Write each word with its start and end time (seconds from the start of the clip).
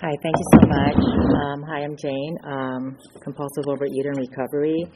Hi, 0.00 0.14
thank 0.22 0.36
you 0.38 0.44
so 0.52 0.68
much. 0.68 0.94
Um, 1.42 1.62
hi, 1.66 1.82
I'm 1.82 1.96
Jane, 1.96 2.38
um, 2.44 2.96
compulsive 3.20 3.64
overeater 3.66 4.14
in 4.14 4.20
recovery. 4.30 4.86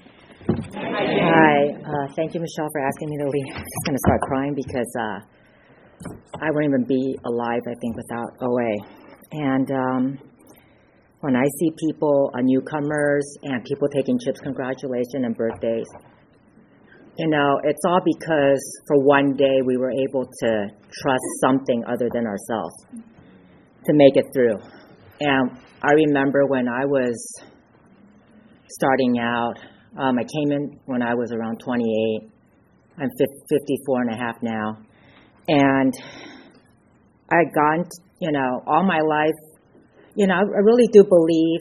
Hi, 0.77 1.75
uh, 1.75 2.07
thank 2.15 2.35
you, 2.35 2.41
Michelle, 2.41 2.69
for 2.71 2.87
asking 2.87 3.11
me 3.11 3.17
to 3.19 3.29
leave. 3.29 3.51
I'm 3.51 3.65
just 3.67 3.85
going 3.85 3.97
to 3.97 4.05
start 4.07 4.21
crying 4.21 4.55
because 4.55 4.95
uh, 4.95 5.19
I 6.41 6.51
wouldn't 6.53 6.73
even 6.73 6.85
be 6.87 7.19
alive, 7.27 7.63
I 7.67 7.75
think, 7.81 7.97
without 7.97 8.31
OA. 8.43 8.71
And 9.33 9.69
um, 9.73 10.19
when 11.19 11.35
I 11.35 11.47
see 11.59 11.73
people, 11.85 12.31
uh, 12.39 12.41
newcomers, 12.41 13.27
and 13.43 13.65
people 13.65 13.89
taking 13.89 14.21
trips, 14.23 14.39
congratulations, 14.39 15.27
and 15.27 15.35
birthdays, 15.37 15.89
you 17.19 17.27
know, 17.27 17.59
it's 17.65 17.83
all 17.89 18.01
because 18.05 18.63
for 18.87 19.03
one 19.03 19.35
day 19.35 19.63
we 19.67 19.77
were 19.77 19.91
able 19.91 20.27
to 20.43 20.69
trust 21.03 21.27
something 21.41 21.83
other 21.89 22.09
than 22.15 22.25
ourselves 22.25 22.75
to 23.85 23.93
make 23.95 24.17
it 24.17 24.27
through. 24.33 24.59
And 25.25 25.51
I 25.83 25.93
remember 25.93 26.47
when 26.47 26.67
I 26.67 26.85
was 26.85 27.15
starting 28.69 29.21
out, 29.21 29.55
um, 29.97 30.19
I 30.19 30.23
came 30.23 30.51
in 30.51 30.81
when 30.87 31.01
I 31.01 31.15
was 31.15 31.31
around 31.31 31.61
28. 31.61 32.29
I'm 32.99 33.09
54 33.19 34.03
and 34.03 34.15
a 34.15 34.17
half 34.17 34.35
now. 34.43 34.79
And 35.47 35.95
I 37.31 37.37
had 37.39 37.55
gone, 37.55 37.89
you 38.21 38.33
know, 38.33 38.63
all 38.67 38.83
my 38.85 38.99
life, 38.99 39.61
you 40.17 40.27
know, 40.27 40.35
I 40.35 40.61
really 40.65 40.89
do 40.93 41.05
believe 41.05 41.61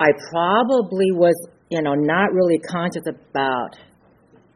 I 0.00 0.10
probably 0.32 1.12
was, 1.12 1.48
you 1.70 1.82
know, 1.82 1.94
not 1.94 2.32
really 2.32 2.58
conscious 2.58 3.04
about 3.06 3.78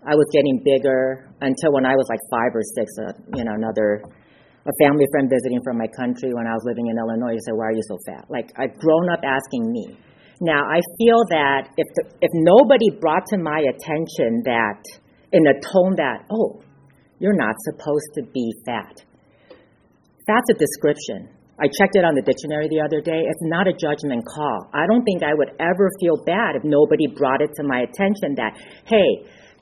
I 0.05 0.17
was 0.17 0.27
getting 0.33 0.61
bigger 0.65 1.31
until 1.41 1.73
when 1.73 1.87
I 1.87 1.95
was 1.95 2.07
like 2.09 2.19
five 2.31 2.51
or 2.53 2.63
six, 2.75 2.91
uh, 2.99 3.37
you 3.37 3.45
know, 3.45 3.55
another 3.55 4.03
a 4.65 4.75
family 4.83 5.07
friend 5.11 5.29
visiting 5.29 5.61
from 5.65 5.79
my 5.79 5.89
country 5.91 6.31
when 6.35 6.47
I 6.47 6.55
was 6.55 6.63
living 6.65 6.87
in 6.87 6.99
Illinois 6.99 7.39
said, 7.43 7.55
"Why 7.55 7.67
are 7.71 7.77
you 7.77 7.83
so 7.89 7.99
fat?" 8.07 8.27
Like 8.31 8.53
I've 8.57 8.79
grown 8.79 9.11
up 9.11 9.21
asking 9.25 9.71
me. 9.71 9.99
Now 10.41 10.63
I 10.63 10.81
feel 10.99 11.23
that 11.31 11.71
if 11.77 11.89
the, 11.95 12.05
if 12.23 12.31
nobody 12.35 12.91
brought 12.91 13.27
to 13.35 13.39
my 13.39 13.59
attention 13.59 14.43
that 14.47 14.83
in 15.33 15.47
a 15.47 15.55
tone 15.61 15.97
that, 15.97 16.27
"Oh, 16.31 16.63
you're 17.19 17.37
not 17.37 17.55
supposed 17.67 18.11
to 18.15 18.23
be 18.23 18.53
fat," 18.67 19.03
that's 20.27 20.49
a 20.51 20.55
description. 20.55 21.29
I 21.59 21.69
checked 21.69 21.95
it 21.95 22.05
on 22.05 22.15
the 22.15 22.23
dictionary 22.23 22.67
the 22.67 22.81
other 22.81 23.01
day. 23.01 23.23
It's 23.23 23.43
not 23.43 23.69
a 23.69 23.75
judgment 23.75 24.25
call. 24.27 24.67
I 24.75 24.87
don't 24.87 25.05
think 25.05 25.23
I 25.23 25.35
would 25.35 25.51
ever 25.61 25.91
feel 26.01 26.19
bad 26.25 26.57
if 26.57 26.65
nobody 26.65 27.07
brought 27.07 27.43
it 27.43 27.55
to 27.55 27.63
my 27.63 27.87
attention 27.87 28.35
that, 28.35 28.59
hey, 28.87 29.11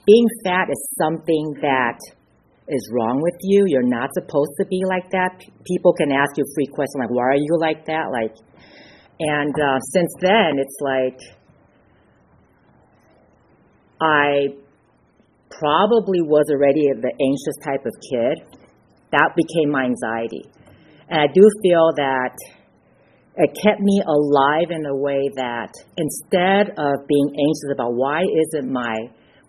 being 0.07 0.27
fat 0.45 0.71
is 0.71 0.81
something 0.97 1.61
that 1.61 1.99
is 2.71 2.89
wrong 2.95 3.21
with 3.21 3.35
you. 3.43 3.65
You're 3.67 3.83
not 3.87 4.11
supposed 4.15 4.53
to 4.61 4.67
be 4.67 4.83
like 4.87 5.11
that. 5.11 5.39
P- 5.39 5.53
people 5.67 5.93
can 5.93 6.13
ask 6.13 6.37
you 6.37 6.45
free 6.55 6.67
questions 6.67 7.03
like, 7.03 7.11
"Why 7.11 7.35
are 7.35 7.37
you 7.37 7.57
like 7.59 7.85
that?" 7.87 8.11
Like, 8.11 8.35
and 9.19 9.55
uh, 9.55 9.79
since 9.93 10.13
then, 10.21 10.59
it's 10.59 10.79
like 10.81 11.21
I 14.01 14.57
probably 15.51 16.23
was 16.23 16.47
already 16.51 16.89
the 16.95 17.13
anxious 17.13 17.59
type 17.63 17.85
of 17.85 17.93
kid. 18.09 18.63
That 19.11 19.35
became 19.35 19.71
my 19.71 19.85
anxiety, 19.85 20.47
and 21.09 21.21
I 21.21 21.27
do 21.27 21.43
feel 21.63 21.93
that 21.97 22.37
it 23.37 23.51
kept 23.63 23.81
me 23.81 24.03
alive 24.07 24.71
in 24.71 24.87
a 24.87 24.97
way 24.97 25.31
that 25.37 25.73
instead 25.97 26.71
of 26.77 27.07
being 27.09 27.29
anxious 27.29 27.71
about 27.73 27.95
why 27.95 28.23
isn't 28.23 28.71
my 28.71 28.97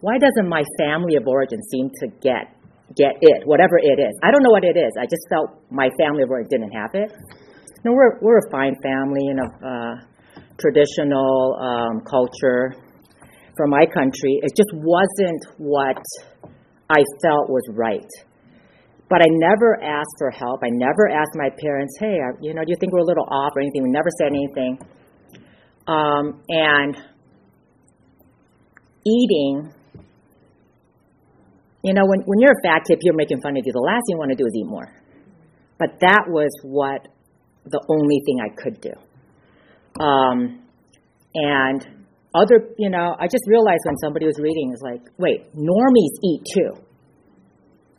why 0.01 0.17
doesn't 0.17 0.49
my 0.49 0.63
family 0.79 1.15
of 1.15 1.27
origin 1.27 1.61
seem 1.69 1.89
to 2.01 2.07
get 2.21 2.55
get 2.95 3.15
it, 3.21 3.45
whatever 3.45 3.77
it 3.77 3.99
is. 3.99 4.13
I 4.23 4.31
don't 4.31 4.43
know 4.43 4.51
what 4.51 4.63
it 4.63 4.77
is. 4.77 4.91
I 4.99 5.05
just 5.05 5.25
felt 5.29 5.63
my 5.71 5.89
family 5.99 6.23
origin 6.27 6.61
didn't 6.61 6.71
have 6.71 6.91
it. 6.93 7.11
No, 7.83 7.93
we're 7.93 8.19
we're 8.21 8.37
a 8.37 8.51
fine 8.51 8.75
family, 8.83 9.21
you 9.25 9.33
know, 9.33 9.49
uh, 9.65 9.95
traditional 10.59 11.57
um, 11.59 12.01
culture 12.05 12.75
from 13.57 13.69
my 13.69 13.85
country. 13.85 14.39
It 14.43 14.53
just 14.55 14.69
wasn't 14.73 15.41
what 15.57 16.01
I 16.89 17.01
felt 17.21 17.49
was 17.49 17.63
right. 17.73 18.11
But 19.09 19.19
I 19.21 19.27
never 19.27 19.81
asked 19.83 20.15
for 20.19 20.31
help. 20.31 20.61
I 20.63 20.69
never 20.71 21.09
asked 21.09 21.35
my 21.35 21.49
parents, 21.49 21.97
"Hey, 21.99 22.17
you 22.41 22.53
know, 22.53 22.63
do 22.63 22.69
you 22.69 22.77
think 22.79 22.93
we're 22.93 22.99
a 22.99 23.09
little 23.11 23.27
off 23.29 23.51
or 23.55 23.61
anything?" 23.61 23.83
We 23.83 23.89
never 23.89 24.09
said 24.17 24.27
anything. 24.27 24.79
Um, 25.87 26.41
and 26.47 26.95
eating 29.05 29.73
you 31.83 31.93
know, 31.93 32.03
when, 32.05 32.21
when 32.25 32.39
you're 32.39 32.51
a 32.51 32.63
fat 32.63 32.83
kid, 32.87 32.99
are 33.09 33.13
making 33.13 33.41
fun 33.41 33.57
of 33.57 33.63
you. 33.65 33.73
The 33.73 33.79
last 33.79 34.03
thing 34.05 34.15
you 34.15 34.17
want 34.17 34.31
to 34.31 34.37
do 34.37 34.45
is 34.45 34.53
eat 34.55 34.67
more. 34.67 34.89
But 35.79 35.99
that 36.01 36.25
was 36.27 36.49
what 36.63 37.07
the 37.65 37.81
only 37.89 38.21
thing 38.25 38.37
I 38.41 38.49
could 38.53 38.81
do. 38.81 38.93
Um, 40.01 40.61
and 41.33 42.05
other, 42.33 42.69
you 42.77 42.89
know, 42.89 43.15
I 43.19 43.25
just 43.25 43.43
realized 43.47 43.81
when 43.85 43.97
somebody 43.97 44.25
was 44.25 44.37
reading, 44.39 44.71
is 44.73 44.81
like, 44.81 45.01
wait, 45.17 45.53
normies 45.55 46.15
eat 46.23 46.41
too. 46.53 46.77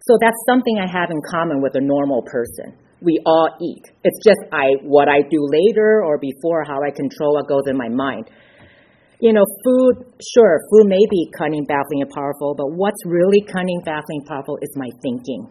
So 0.07 0.19
that's 0.21 0.39
something 0.49 0.79
I 0.79 0.87
have 0.87 1.11
in 1.11 1.21
common 1.31 1.63
with 1.63 1.75
a 1.75 1.81
normal 1.81 2.23
person. 2.23 2.75
We 3.03 3.21
all 3.27 3.51
eat. 3.61 3.83
It's 4.05 4.19
just 4.25 4.39
I 4.53 4.79
what 4.83 5.09
I 5.09 5.23
do 5.23 5.39
later 5.51 6.03
or 6.05 6.19
before, 6.19 6.65
how 6.65 6.79
I 6.83 6.91
control 6.91 7.35
what 7.35 7.49
goes 7.49 7.67
in 7.67 7.77
my 7.77 7.89
mind 7.89 8.31
you 9.23 9.33
know, 9.33 9.47
food, 9.63 10.03
sure, 10.35 10.59
food 10.69 10.91
may 10.91 11.07
be 11.09 11.31
cunning, 11.39 11.65
baffling, 11.65 12.03
and 12.03 12.11
powerful, 12.11 12.57
but 12.59 12.67
what's 12.75 12.99
really 13.07 13.41
cunning, 13.41 13.81
baffling, 13.85 14.19
and 14.19 14.27
powerful 14.27 14.59
is 14.61 14.75
my 14.75 14.91
thinking. 15.01 15.47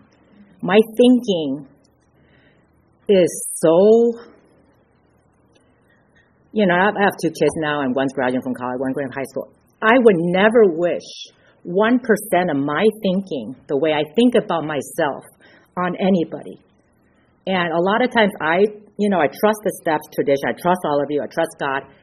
My 0.62 0.78
thinking 1.00 1.66
is 3.08 3.32
so, 3.56 4.12
you 6.52 6.68
know, 6.68 6.76
I 6.76 6.92
have 7.00 7.16
two 7.24 7.30
kids 7.30 7.56
now, 7.64 7.80
and 7.80 7.96
one's 7.96 8.12
graduating 8.12 8.44
from 8.44 8.56
college, 8.56 8.76
one's 8.82 8.94
going 8.94 9.08
to 9.08 9.16
high 9.16 9.30
school. 9.32 9.48
I 9.82 9.96
would 10.04 10.20
never 10.20 10.68
wish 10.68 11.08
1% 11.66 12.52
of 12.52 12.58
my 12.58 12.84
thinking, 13.02 13.56
the 13.70 13.78
way 13.78 13.94
I 13.94 14.04
think 14.20 14.36
about 14.36 14.66
myself, 14.66 15.24
on 15.78 15.96
anybody. 15.96 16.60
And 17.48 17.72
a 17.72 17.80
lot 17.80 18.04
of 18.04 18.12
times 18.12 18.34
I, 18.42 18.68
you 19.00 19.08
know, 19.10 19.20
I 19.20 19.28
trust 19.32 19.64
the 19.64 19.72
steps 19.82 20.04
tradition, 20.14 20.44
I 20.50 20.60
trust 20.60 20.82
all 20.84 21.02
of 21.02 21.08
you, 21.10 21.24
I 21.24 21.28
trust 21.32 21.56
God 21.58 22.01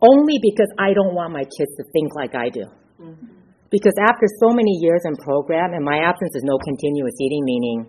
only 0.00 0.38
because 0.42 0.68
I 0.78 0.92
don't 0.92 1.14
want 1.14 1.32
my 1.32 1.44
kids 1.44 1.72
to 1.76 1.84
think 1.92 2.14
like 2.14 2.34
I 2.34 2.48
do. 2.48 2.64
Mm-hmm. 3.00 3.26
Because 3.70 3.94
after 3.98 4.26
so 4.40 4.50
many 4.54 4.78
years 4.80 5.02
in 5.04 5.16
program, 5.16 5.74
and 5.74 5.84
my 5.84 5.98
abstinence 5.98 6.36
is 6.36 6.44
no 6.44 6.56
continuous 6.58 7.14
eating, 7.20 7.44
meaning 7.44 7.86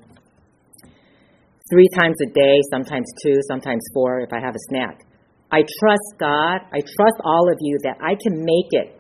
three 1.69 1.88
times 1.95 2.16
a 2.23 2.29
day, 2.34 2.57
sometimes 2.72 3.06
two, 3.22 3.35
sometimes 3.47 3.84
four 3.94 4.22
if 4.22 4.34
I 4.34 4.40
have 4.40 4.56
a 4.56 4.63
snack. 4.69 5.06
I 5.51 5.63
trust 5.79 6.19
God, 6.19 6.59
I 6.73 6.81
trust 6.81 7.18
all 7.23 7.51
of 7.51 7.57
you 7.62 7.78
that 7.84 7.97
I 8.01 8.16
can 8.22 8.44
make 8.44 8.72
it 8.72 9.00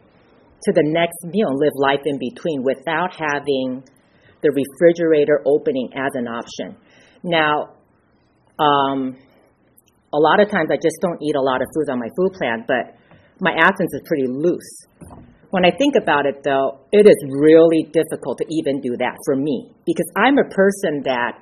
to 0.63 0.71
the 0.73 0.83
next 0.83 1.17
meal 1.25 1.49
and 1.49 1.59
live 1.59 1.75
life 1.75 2.01
in 2.05 2.17
between 2.19 2.63
without 2.63 3.13
having 3.13 3.83
the 4.41 4.51
refrigerator 4.51 5.41
opening 5.45 5.89
as 5.95 6.11
an 6.13 6.27
option. 6.27 6.77
Now, 7.23 7.75
um, 8.59 9.17
a 10.13 10.19
lot 10.19 10.39
of 10.39 10.49
times 10.49 10.69
I 10.71 10.77
just 10.77 10.97
don't 11.01 11.21
eat 11.21 11.35
a 11.35 11.41
lot 11.41 11.61
of 11.61 11.67
foods 11.75 11.89
on 11.89 11.99
my 11.99 12.09
food 12.15 12.33
plan, 12.33 12.63
but 12.67 12.95
my 13.39 13.51
abstinence 13.51 13.93
is 13.93 14.01
pretty 14.05 14.27
loose. 14.27 14.87
When 15.49 15.65
I 15.65 15.71
think 15.71 15.95
about 15.95 16.25
it, 16.25 16.43
though, 16.43 16.79
it 16.91 17.07
is 17.07 17.17
really 17.29 17.83
difficult 17.91 18.37
to 18.39 18.45
even 18.49 18.81
do 18.81 18.95
that 18.99 19.15
for 19.25 19.35
me 19.35 19.71
because 19.85 20.07
I'm 20.15 20.37
a 20.37 20.47
person 20.49 21.03
that 21.05 21.39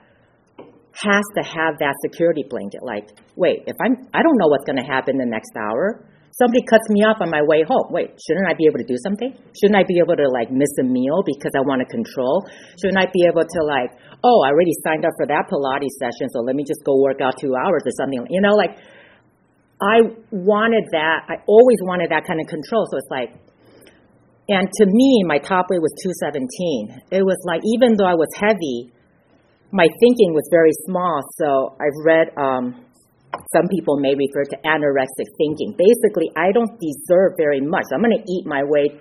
has 0.93 1.23
to 1.35 1.43
have 1.43 1.77
that 1.79 1.93
security 2.05 2.43
blanket. 2.47 2.81
Like, 2.83 3.09
wait, 3.35 3.63
if 3.67 3.75
I'm, 3.83 4.07
I 4.13 4.21
don't 4.21 4.37
know 4.37 4.47
what's 4.47 4.65
going 4.65 4.77
to 4.77 4.87
happen 4.87 5.17
the 5.17 5.25
next 5.25 5.51
hour. 5.57 6.05
Somebody 6.35 6.67
cuts 6.67 6.83
me 6.91 6.99
off 7.07 7.23
on 7.23 7.31
my 7.31 7.39
way 7.47 7.63
home. 7.63 7.87
Wait, 7.95 8.11
shouldn't 8.19 8.43
I 8.43 8.51
be 8.59 8.67
able 8.67 8.83
to 8.83 8.87
do 8.87 8.99
something? 8.99 9.31
Shouldn't 9.55 9.79
I 9.79 9.87
be 9.87 10.03
able 10.03 10.19
to 10.19 10.27
like 10.27 10.51
miss 10.51 10.67
a 10.79 10.83
meal 10.83 11.23
because 11.23 11.55
I 11.55 11.63
want 11.63 11.79
to 11.79 11.87
control? 11.87 12.43
Shouldn't 12.75 12.99
I 12.99 13.07
be 13.07 13.23
able 13.23 13.47
to 13.47 13.59
like, 13.63 13.95
oh, 14.19 14.43
I 14.43 14.51
already 14.51 14.75
signed 14.83 15.07
up 15.07 15.15
for 15.15 15.31
that 15.31 15.47
Pilates 15.47 15.95
session, 15.95 16.27
so 16.27 16.43
let 16.43 16.59
me 16.59 16.67
just 16.67 16.83
go 16.83 16.99
work 16.99 17.23
out 17.23 17.39
two 17.39 17.55
hours 17.55 17.87
or 17.87 17.93
something. 17.95 18.27
You 18.27 18.43
know, 18.43 18.51
like 18.51 18.75
I 19.79 20.11
wanted 20.31 20.83
that. 20.91 21.23
I 21.31 21.39
always 21.47 21.79
wanted 21.87 22.11
that 22.11 22.27
kind 22.27 22.43
of 22.43 22.47
control. 22.51 22.83
So 22.91 22.99
it's 22.99 23.11
like, 23.11 23.31
and 24.51 24.67
to 24.67 24.85
me, 24.85 25.23
my 25.23 25.39
top 25.39 25.71
weight 25.71 25.79
was 25.79 25.95
217. 26.03 27.15
It 27.15 27.23
was 27.23 27.39
like, 27.47 27.63
even 27.63 27.95
though 27.95 28.11
I 28.11 28.19
was 28.19 28.29
heavy, 28.35 28.91
my 29.71 29.87
thinking 29.99 30.35
was 30.35 30.47
very 30.51 30.71
small. 30.83 31.23
So 31.39 31.75
I've 31.79 31.95
read 32.03 32.27
um, 32.35 32.84
some 33.53 33.67
people 33.67 33.99
may 33.99 34.15
refer 34.15 34.43
to 34.49 34.57
anorexic 34.65 35.29
thinking. 35.37 35.75
Basically, 35.77 36.31
I 36.35 36.51
don't 36.51 36.71
deserve 36.79 37.33
very 37.37 37.61
much. 37.61 37.85
I'm 37.93 38.01
going 38.01 38.17
to 38.17 38.25
eat 38.25 38.45
my 38.45 38.63
way 38.63 38.99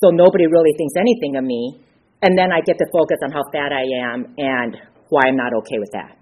so 0.00 0.10
nobody 0.10 0.46
really 0.46 0.72
thinks 0.78 0.94
anything 0.98 1.36
of 1.36 1.44
me. 1.44 1.80
And 2.22 2.36
then 2.38 2.52
I 2.52 2.60
get 2.60 2.78
to 2.78 2.86
focus 2.92 3.18
on 3.24 3.30
how 3.32 3.42
fat 3.52 3.72
I 3.72 3.82
am 4.10 4.34
and 4.38 4.76
why 5.08 5.22
I'm 5.26 5.36
not 5.36 5.52
okay 5.62 5.78
with 5.78 5.90
that. 5.92 6.16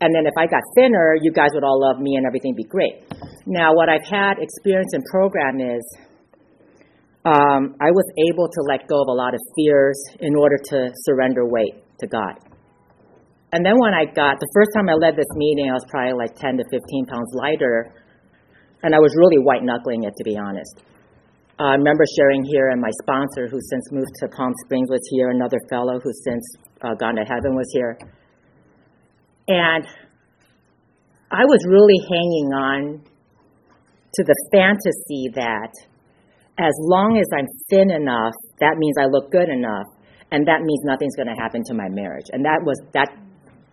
And 0.00 0.14
then 0.14 0.26
if 0.26 0.34
I 0.36 0.46
got 0.46 0.60
thinner, 0.74 1.16
you 1.20 1.32
guys 1.32 1.50
would 1.54 1.64
all 1.64 1.80
love 1.80 2.00
me 2.00 2.16
and 2.16 2.26
everything 2.26 2.52
would 2.52 2.62
be 2.62 2.68
great. 2.68 3.04
Now, 3.46 3.72
what 3.74 3.88
I've 3.88 4.04
had 4.04 4.34
experience 4.38 4.92
in 4.92 5.02
program 5.10 5.60
is 5.60 5.84
um, 7.24 7.76
I 7.80 7.90
was 7.90 8.04
able 8.30 8.48
to 8.48 8.60
let 8.68 8.86
go 8.88 9.00
of 9.00 9.08
a 9.08 9.12
lot 9.12 9.34
of 9.34 9.40
fears 9.56 9.98
in 10.20 10.36
order 10.36 10.56
to 10.70 10.92
surrender 11.04 11.46
weight 11.46 11.74
to 12.00 12.06
God. 12.06 12.45
And 13.52 13.64
then 13.64 13.78
when 13.78 13.94
I 13.94 14.04
got, 14.04 14.40
the 14.40 14.50
first 14.52 14.70
time 14.74 14.88
I 14.88 14.94
led 14.94 15.14
this 15.14 15.30
meeting, 15.36 15.70
I 15.70 15.74
was 15.74 15.86
probably 15.88 16.18
like 16.18 16.34
10 16.34 16.58
to 16.58 16.64
15 16.70 17.06
pounds 17.06 17.30
lighter, 17.34 17.94
and 18.82 18.94
I 18.94 18.98
was 18.98 19.14
really 19.16 19.38
white 19.38 19.62
knuckling 19.62 20.04
it, 20.04 20.14
to 20.18 20.24
be 20.24 20.36
honest. 20.36 20.82
Uh, 21.58 21.72
I 21.72 21.74
remember 21.78 22.04
sharing 22.18 22.44
here, 22.44 22.68
and 22.68 22.80
my 22.82 22.90
sponsor, 23.02 23.48
who 23.48 23.58
since 23.70 23.90
moved 23.92 24.12
to 24.20 24.28
Palm 24.28 24.52
Springs, 24.66 24.90
was 24.90 25.00
here. 25.10 25.30
Another 25.30 25.58
fellow 25.70 25.98
who 26.02 26.10
since 26.24 26.44
uh, 26.82 26.94
gone 26.94 27.16
to 27.16 27.24
heaven 27.24 27.54
was 27.54 27.70
here. 27.72 27.96
And 29.48 29.86
I 31.30 31.44
was 31.46 31.64
really 31.66 31.96
hanging 32.10 32.50
on 32.52 33.00
to 34.14 34.24
the 34.24 34.36
fantasy 34.52 35.30
that 35.34 35.72
as 36.58 36.72
long 36.80 37.16
as 37.16 37.26
I'm 37.36 37.46
thin 37.70 37.90
enough, 37.90 38.34
that 38.60 38.76
means 38.76 38.96
I 39.00 39.06
look 39.06 39.30
good 39.30 39.48
enough, 39.48 39.86
and 40.32 40.46
that 40.48 40.60
means 40.62 40.80
nothing's 40.84 41.16
going 41.16 41.28
to 41.28 41.40
happen 41.40 41.62
to 41.64 41.74
my 41.74 41.88
marriage. 41.88 42.26
And 42.32 42.44
that 42.44 42.60
was 42.64 42.80
that 42.92 43.08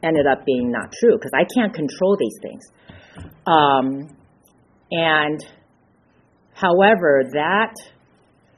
ended 0.03 0.25
up 0.27 0.45
being 0.45 0.71
not 0.71 0.91
true 0.99 1.17
because 1.17 1.31
I 1.33 1.45
can't 1.55 1.73
control 1.73 2.17
these 2.19 2.37
things. 2.41 2.63
Um, 3.47 4.17
and 4.91 5.39
however, 6.53 7.23
that 7.33 7.73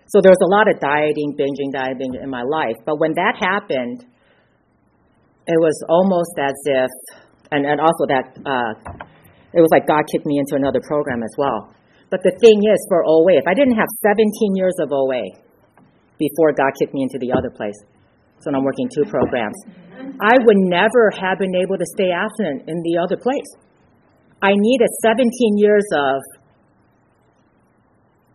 so 0.07 0.21
there 0.21 0.31
was 0.31 0.43
a 0.45 0.51
lot 0.51 0.69
of 0.69 0.79
dieting, 0.79 1.33
binging, 1.33 1.73
dieting 1.73 2.13
in 2.21 2.29
my 2.29 2.43
life. 2.43 2.77
But 2.85 2.99
when 2.99 3.13
that 3.15 3.35
happened, 3.41 4.05
it 5.47 5.59
was 5.59 5.75
almost 5.89 6.33
as 6.37 6.53
if, 6.65 6.91
and, 7.51 7.65
and 7.65 7.81
also 7.81 8.05
that 8.07 8.25
uh, 8.45 8.73
it 9.53 9.61
was 9.61 9.69
like 9.71 9.87
God 9.87 10.05
kicked 10.11 10.25
me 10.25 10.37
into 10.37 10.55
another 10.55 10.79
program 10.85 11.23
as 11.23 11.33
well. 11.37 11.73
But 12.09 12.21
the 12.21 12.37
thing 12.37 12.61
is, 12.61 12.79
for 12.87 13.01
OA, 13.03 13.41
if 13.41 13.47
I 13.47 13.53
didn't 13.53 13.75
have 13.75 13.89
17 14.05 14.55
years 14.55 14.77
of 14.79 14.93
OA 14.93 15.35
before 16.21 16.53
God 16.53 16.71
kicked 16.77 16.93
me 16.93 17.01
into 17.01 17.17
the 17.17 17.33
other 17.33 17.49
place, 17.49 17.75
so 18.39 18.51
I'm 18.53 18.63
working 18.63 18.89
two 18.89 19.09
programs, 19.09 19.55
I 20.21 20.35
would 20.39 20.57
never 20.57 21.11
have 21.19 21.39
been 21.39 21.55
able 21.55 21.77
to 21.77 21.85
stay 21.95 22.11
abstinent 22.11 22.69
in 22.69 22.81
the 22.83 22.99
other 23.01 23.17
place. 23.17 23.47
I 24.41 24.51
needed 24.53 24.87
17 25.01 25.57
years 25.57 25.85
of 25.93 26.21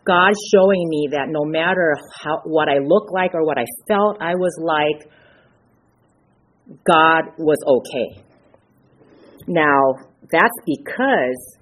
God 0.05 0.32
showing 0.52 0.88
me 0.88 1.08
that 1.12 1.26
no 1.29 1.44
matter 1.44 1.94
how, 2.23 2.41
what 2.44 2.69
I 2.69 2.79
looked 2.82 3.12
like 3.12 3.35
or 3.35 3.44
what 3.44 3.58
I 3.58 3.64
felt, 3.87 4.17
I 4.20 4.35
was 4.35 4.56
like, 4.58 5.08
God 6.85 7.23
was 7.38 7.58
okay. 7.67 8.25
Now, 9.46 9.94
that's 10.31 10.58
because 10.67 11.58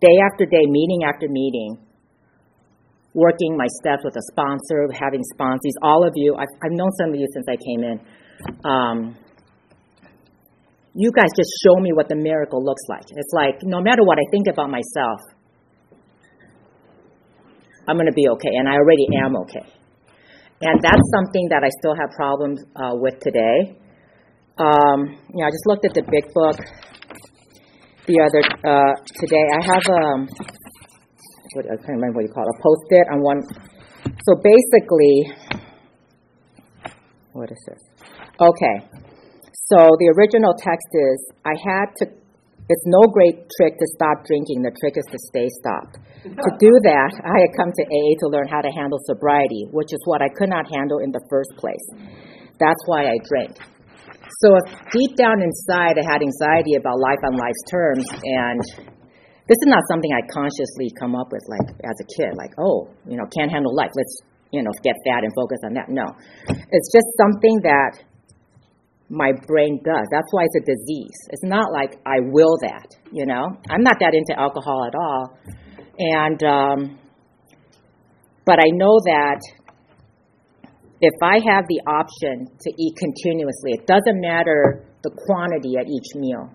day 0.00 0.16
after 0.32 0.46
day, 0.46 0.66
meeting 0.66 1.02
after 1.06 1.28
meeting, 1.28 1.78
working 3.14 3.56
my 3.56 3.66
steps 3.80 4.04
with 4.04 4.16
a 4.16 4.22
sponsor, 4.32 4.88
having 4.92 5.22
sponsors, 5.34 5.74
all 5.82 6.06
of 6.06 6.12
you, 6.16 6.34
I've, 6.36 6.52
I've 6.62 6.72
known 6.72 6.90
some 7.00 7.10
of 7.10 7.16
you 7.16 7.26
since 7.32 7.46
I 7.48 7.56
came 7.56 7.82
in. 7.84 8.00
Um, 8.64 9.16
you 10.94 11.12
guys 11.12 11.30
just 11.36 11.50
show 11.64 11.80
me 11.80 11.92
what 11.92 12.08
the 12.08 12.16
miracle 12.16 12.64
looks 12.64 12.82
like. 12.88 13.04
It's 13.10 13.32
like 13.32 13.62
no 13.62 13.80
matter 13.80 14.02
what 14.02 14.18
I 14.18 14.26
think 14.30 14.46
about 14.48 14.70
myself, 14.70 15.20
I'm 17.88 17.96
going 17.96 18.06
to 18.06 18.12
be 18.12 18.28
okay, 18.28 18.52
and 18.52 18.68
I 18.68 18.74
already 18.74 19.06
am 19.24 19.36
okay. 19.48 19.64
And 20.60 20.82
that's 20.82 21.06
something 21.14 21.48
that 21.50 21.62
I 21.64 21.70
still 21.78 21.94
have 21.94 22.10
problems 22.10 22.60
uh, 22.76 22.92
with 22.94 23.18
today. 23.20 23.78
Um, 24.58 25.16
you 25.32 25.38
know, 25.38 25.46
I 25.46 25.50
just 25.50 25.64
looked 25.66 25.84
at 25.86 25.94
the 25.94 26.02
big 26.02 26.34
book 26.34 26.58
the 28.08 28.18
other 28.24 28.42
uh, 28.64 28.94
today. 29.20 29.44
I 29.54 29.60
have 29.64 29.84
um, 29.86 30.28
what, 31.54 31.66
I 31.66 31.76
can't 31.76 32.00
remember 32.00 32.20
what 32.20 32.26
you 32.26 32.32
call 32.32 32.44
it, 32.44 32.52
a 32.52 32.58
post-it 32.62 33.06
on 33.12 33.22
one. 33.22 33.40
So 34.24 34.34
basically, 34.40 35.16
what 37.32 37.50
is 37.50 37.60
this? 37.68 37.82
Okay. 38.40 38.76
So 39.68 39.76
the 40.00 40.08
original 40.16 40.54
text 40.56 40.88
is, 40.92 41.18
I 41.44 41.54
had 41.54 41.92
to. 42.00 42.04
It's 42.68 42.84
no 42.84 43.08
great 43.08 43.48
trick 43.56 43.80
to 43.80 43.86
stop 43.96 44.28
drinking. 44.28 44.60
The 44.60 44.72
trick 44.76 45.00
is 45.00 45.08
to 45.08 45.18
stay 45.32 45.48
stopped. 45.48 45.96
to 46.24 46.50
do 46.60 46.72
that, 46.84 47.12
I 47.24 47.36
had 47.40 47.50
come 47.56 47.72
to 47.72 47.84
AA 47.88 48.12
to 48.20 48.26
learn 48.28 48.48
how 48.48 48.60
to 48.60 48.68
handle 48.68 49.00
sobriety, 49.08 49.64
which 49.72 49.88
is 49.92 50.00
what 50.04 50.20
I 50.20 50.28
could 50.36 50.52
not 50.52 50.68
handle 50.68 51.00
in 51.00 51.10
the 51.12 51.24
first 51.30 51.56
place. 51.56 51.86
That's 52.60 52.82
why 52.84 53.08
I 53.08 53.16
drank. 53.24 53.56
So 54.44 54.52
if 54.52 54.66
deep 54.92 55.16
down 55.16 55.40
inside 55.40 55.96
I 55.96 56.04
had 56.04 56.20
anxiety 56.20 56.76
about 56.76 57.00
life 57.00 57.22
on 57.24 57.40
life's 57.40 57.64
terms, 57.72 58.04
and 58.12 58.60
this 59.48 59.56
is 59.56 59.68
not 59.68 59.82
something 59.88 60.12
I 60.12 60.22
consciously 60.28 60.92
come 61.00 61.16
up 61.16 61.32
with 61.32 61.42
like 61.48 61.74
as 61.82 61.96
a 62.00 62.06
kid, 62.16 62.36
like, 62.36 62.52
oh, 62.60 62.88
you 63.08 63.16
know, 63.16 63.24
can't 63.32 63.50
handle 63.50 63.74
life, 63.74 63.90
let's, 63.96 64.20
you 64.52 64.62
know, 64.62 64.70
get 64.84 64.94
fat 65.08 65.24
and 65.24 65.32
focus 65.34 65.58
on 65.64 65.74
that. 65.74 65.88
No. 65.88 66.04
It's 66.48 66.92
just 66.92 67.08
something 67.16 67.60
that 67.64 68.04
my 69.08 69.32
brain 69.46 69.80
does. 69.82 70.06
That's 70.12 70.28
why 70.30 70.44
it's 70.44 70.56
a 70.60 70.64
disease. 70.68 71.18
It's 71.30 71.44
not 71.44 71.72
like 71.72 71.96
I 72.04 72.20
will 72.20 72.56
that, 72.60 72.92
you 73.10 73.24
know. 73.24 73.48
I'm 73.70 73.82
not 73.82 73.96
that 74.00 74.12
into 74.12 74.38
alcohol 74.38 74.84
at 74.86 74.94
all. 74.94 75.38
And 75.98 76.42
um 76.44 76.98
but 78.44 78.60
I 78.60 78.70
know 78.72 78.96
that 79.04 79.40
if 81.00 81.14
I 81.22 81.38
have 81.52 81.64
the 81.68 81.80
option 81.86 82.48
to 82.48 82.70
eat 82.80 82.96
continuously, 82.96 83.72
it 83.72 83.86
doesn't 83.86 84.20
matter 84.20 84.84
the 85.02 85.10
quantity 85.10 85.74
at 85.78 85.86
each 85.86 86.16
meal. 86.16 86.50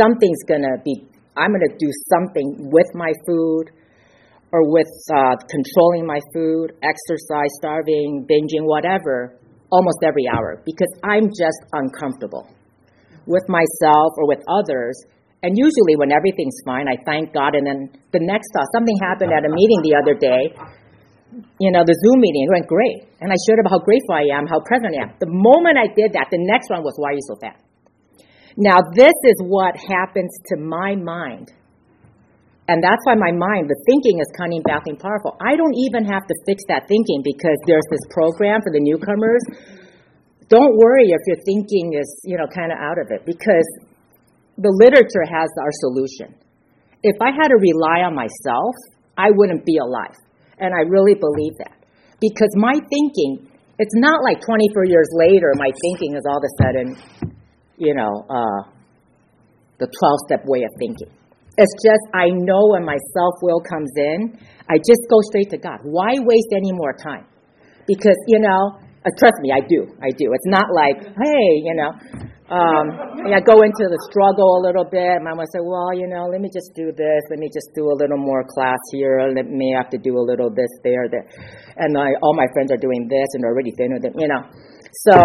Something's 0.00 0.42
going 0.46 0.62
to 0.62 0.80
be, 0.82 1.04
I'm 1.36 1.50
going 1.50 1.66
to 1.68 1.76
do 1.78 1.90
something 2.10 2.70
with 2.70 2.86
my 2.94 3.12
food 3.26 3.70
or 4.52 4.70
with 4.70 4.90
uh, 5.10 5.34
controlling 5.50 6.06
my 6.06 6.20
food, 6.32 6.78
exercise, 6.82 7.50
starving, 7.58 8.26
binging, 8.30 8.62
whatever, 8.62 9.36
almost 9.70 9.98
every 10.04 10.24
hour 10.30 10.62
because 10.64 10.92
I'm 11.02 11.28
just 11.28 11.60
uncomfortable 11.72 12.46
with 13.26 13.44
myself 13.48 14.14
or 14.16 14.28
with 14.28 14.40
others. 14.48 14.94
And 15.42 15.58
usually, 15.58 15.96
when 15.96 16.12
everything's 16.12 16.56
fine, 16.64 16.88
I 16.88 16.96
thank 17.04 17.34
God. 17.34 17.54
And 17.54 17.66
then 17.66 17.90
the 18.12 18.20
next 18.22 18.48
thought, 18.54 18.64
something 18.72 18.96
happened 19.02 19.32
at 19.32 19.44
a 19.44 19.52
meeting 19.52 19.80
the 19.82 19.94
other 19.98 20.14
day 20.14 20.54
you 21.58 21.70
know, 21.72 21.82
the 21.84 21.94
Zoom 21.94 22.20
meeting. 22.20 22.46
Went 22.50 22.66
great. 22.66 23.10
And 23.20 23.32
I 23.32 23.36
shared 23.46 23.58
about 23.58 23.70
how 23.70 23.82
grateful 23.82 24.14
I 24.14 24.30
am, 24.36 24.46
how 24.46 24.60
present 24.60 24.94
I 24.94 25.08
am. 25.08 25.10
The 25.18 25.30
moment 25.30 25.78
I 25.78 25.90
did 25.90 26.14
that, 26.14 26.28
the 26.30 26.38
next 26.40 26.70
one 26.70 26.82
was, 26.82 26.94
why 26.98 27.10
are 27.10 27.16
you 27.18 27.26
so 27.26 27.36
fat? 27.40 27.58
Now, 28.56 28.78
this 28.94 29.14
is 29.24 29.36
what 29.42 29.74
happens 29.76 30.30
to 30.54 30.56
my 30.56 30.94
mind. 30.94 31.50
And 32.68 32.80
that's 32.80 33.02
why 33.04 33.14
my 33.14 33.32
mind, 33.34 33.68
the 33.68 33.76
thinking 33.84 34.20
is 34.22 34.30
cunning, 34.38 34.62
baffling, 34.62 34.96
powerful. 34.96 35.36
I 35.42 35.56
don't 35.56 35.76
even 35.84 36.06
have 36.08 36.24
to 36.24 36.34
fix 36.46 36.64
that 36.68 36.88
thinking 36.88 37.20
because 37.20 37.58
there's 37.66 37.84
this 37.90 38.00
program 38.08 38.62
for 38.64 38.72
the 38.72 38.80
newcomers. 38.80 39.42
Don't 40.48 40.72
worry 40.78 41.12
if 41.12 41.20
your 41.26 41.36
thinking 41.44 41.92
is, 41.98 42.08
you 42.24 42.38
know, 42.38 42.48
kind 42.48 42.72
of 42.72 42.78
out 42.80 42.96
of 42.96 43.12
it 43.12 43.26
because 43.26 43.68
the 44.56 44.72
literature 44.72 45.26
has 45.28 45.50
our 45.60 45.74
solution. 45.84 46.32
If 47.02 47.20
I 47.20 47.36
had 47.36 47.52
to 47.52 47.58
rely 47.60 48.06
on 48.06 48.14
myself, 48.16 48.72
I 49.18 49.28
wouldn't 49.28 49.66
be 49.66 49.76
alive. 49.76 50.16
And 50.56 50.72
I 50.72 50.88
really 50.88 51.18
believe 51.18 51.58
that. 51.58 51.84
Because 52.16 52.54
my 52.56 52.72
thinking, 52.72 53.50
it's 53.76 53.96
not 53.98 54.24
like 54.24 54.40
24 54.40 54.86
years 54.86 55.10
later, 55.12 55.52
my 55.58 55.68
thinking 55.84 56.16
is 56.16 56.24
all 56.24 56.38
of 56.38 56.46
a 56.46 56.54
sudden, 56.62 57.33
you 57.84 57.94
know, 57.94 58.24
uh, 58.28 58.60
the 59.78 59.86
12 59.86 60.26
step 60.26 60.42
way 60.46 60.64
of 60.64 60.72
thinking. 60.80 61.12
It's 61.56 61.74
just, 61.84 62.02
I 62.14 62.34
know 62.34 62.74
when 62.74 62.84
my 62.84 62.96
self 63.14 63.34
will 63.42 63.60
comes 63.60 63.92
in, 63.96 64.34
I 64.66 64.78
just 64.78 65.06
go 65.06 65.20
straight 65.30 65.50
to 65.50 65.58
God. 65.58 65.78
Why 65.84 66.10
waste 66.18 66.50
any 66.56 66.72
more 66.72 66.96
time? 66.96 67.26
Because, 67.86 68.18
you 68.26 68.40
know, 68.40 68.80
uh, 69.04 69.10
trust 69.20 69.36
me, 69.40 69.52
I 69.52 69.60
do. 69.60 69.86
I 70.02 70.10
do. 70.16 70.32
It's 70.32 70.50
not 70.50 70.66
like, 70.72 70.98
hey, 71.04 71.46
you 71.62 71.76
know, 71.76 71.92
um, 72.50 72.86
I 73.24 73.40
go 73.40 73.60
into 73.64 73.84
the 73.88 74.00
struggle 74.10 74.60
a 74.60 74.62
little 74.64 74.84
bit. 74.84 75.20
Mom 75.22 75.38
would 75.38 75.48
say, 75.52 75.60
well, 75.64 75.92
you 75.96 76.08
know, 76.08 76.28
let 76.28 76.40
me 76.40 76.48
just 76.52 76.74
do 76.74 76.92
this. 76.92 77.20
Let 77.30 77.38
me 77.38 77.48
just 77.48 77.72
do 77.76 77.88
a 77.88 77.96
little 77.96 78.18
more 78.18 78.44
class 78.44 78.80
here. 78.92 79.32
Let 79.32 79.48
me 79.48 79.72
have 79.76 79.88
to 79.90 79.98
do 79.98 80.16
a 80.16 80.24
little 80.24 80.50
this 80.50 80.68
there. 80.82 81.08
that. 81.08 81.24
And 81.76 81.96
I, 81.96 82.12
all 82.20 82.36
my 82.36 82.48
friends 82.52 82.72
are 82.72 82.80
doing 82.80 83.08
this 83.08 83.28
and 83.32 83.44
they're 83.44 83.52
already 83.52 83.72
thinner 83.76 84.00
than, 84.00 84.12
you 84.18 84.28
know. 84.28 84.42
So 85.08 85.16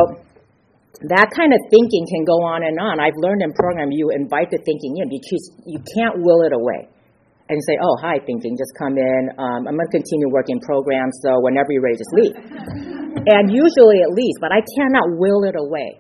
that 1.08 1.32
kind 1.32 1.54
of 1.54 1.60
thinking 1.70 2.04
can 2.10 2.26
go 2.26 2.44
on 2.44 2.66
and 2.66 2.76
on. 2.82 3.00
I've 3.00 3.16
learned 3.16 3.42
in 3.46 3.54
program 3.54 3.92
you 3.92 4.12
invite 4.12 4.52
the 4.52 4.60
thinking 4.66 5.00
in 5.00 5.08
because 5.08 5.44
you 5.64 5.80
can't 5.96 6.20
will 6.20 6.44
it 6.44 6.52
away 6.52 6.90
and 7.50 7.58
say, 7.66 7.78
oh, 7.82 7.96
hi, 7.98 8.22
thinking, 8.26 8.54
just 8.58 8.74
come 8.78 8.94
in. 8.98 9.24
Um, 9.38 9.66
I'm 9.66 9.74
going 9.74 9.90
to 9.90 9.96
continue 9.96 10.30
working 10.30 10.62
programs, 10.62 11.18
so 11.26 11.42
whenever 11.42 11.74
you're 11.74 11.82
ready, 11.82 11.98
just 11.98 12.14
leave. 12.14 12.36
and 13.34 13.50
usually 13.50 14.06
at 14.06 14.12
least, 14.14 14.38
but 14.38 14.54
I 14.54 14.62
cannot 14.78 15.18
will 15.18 15.48
it 15.50 15.58
away. 15.58 15.98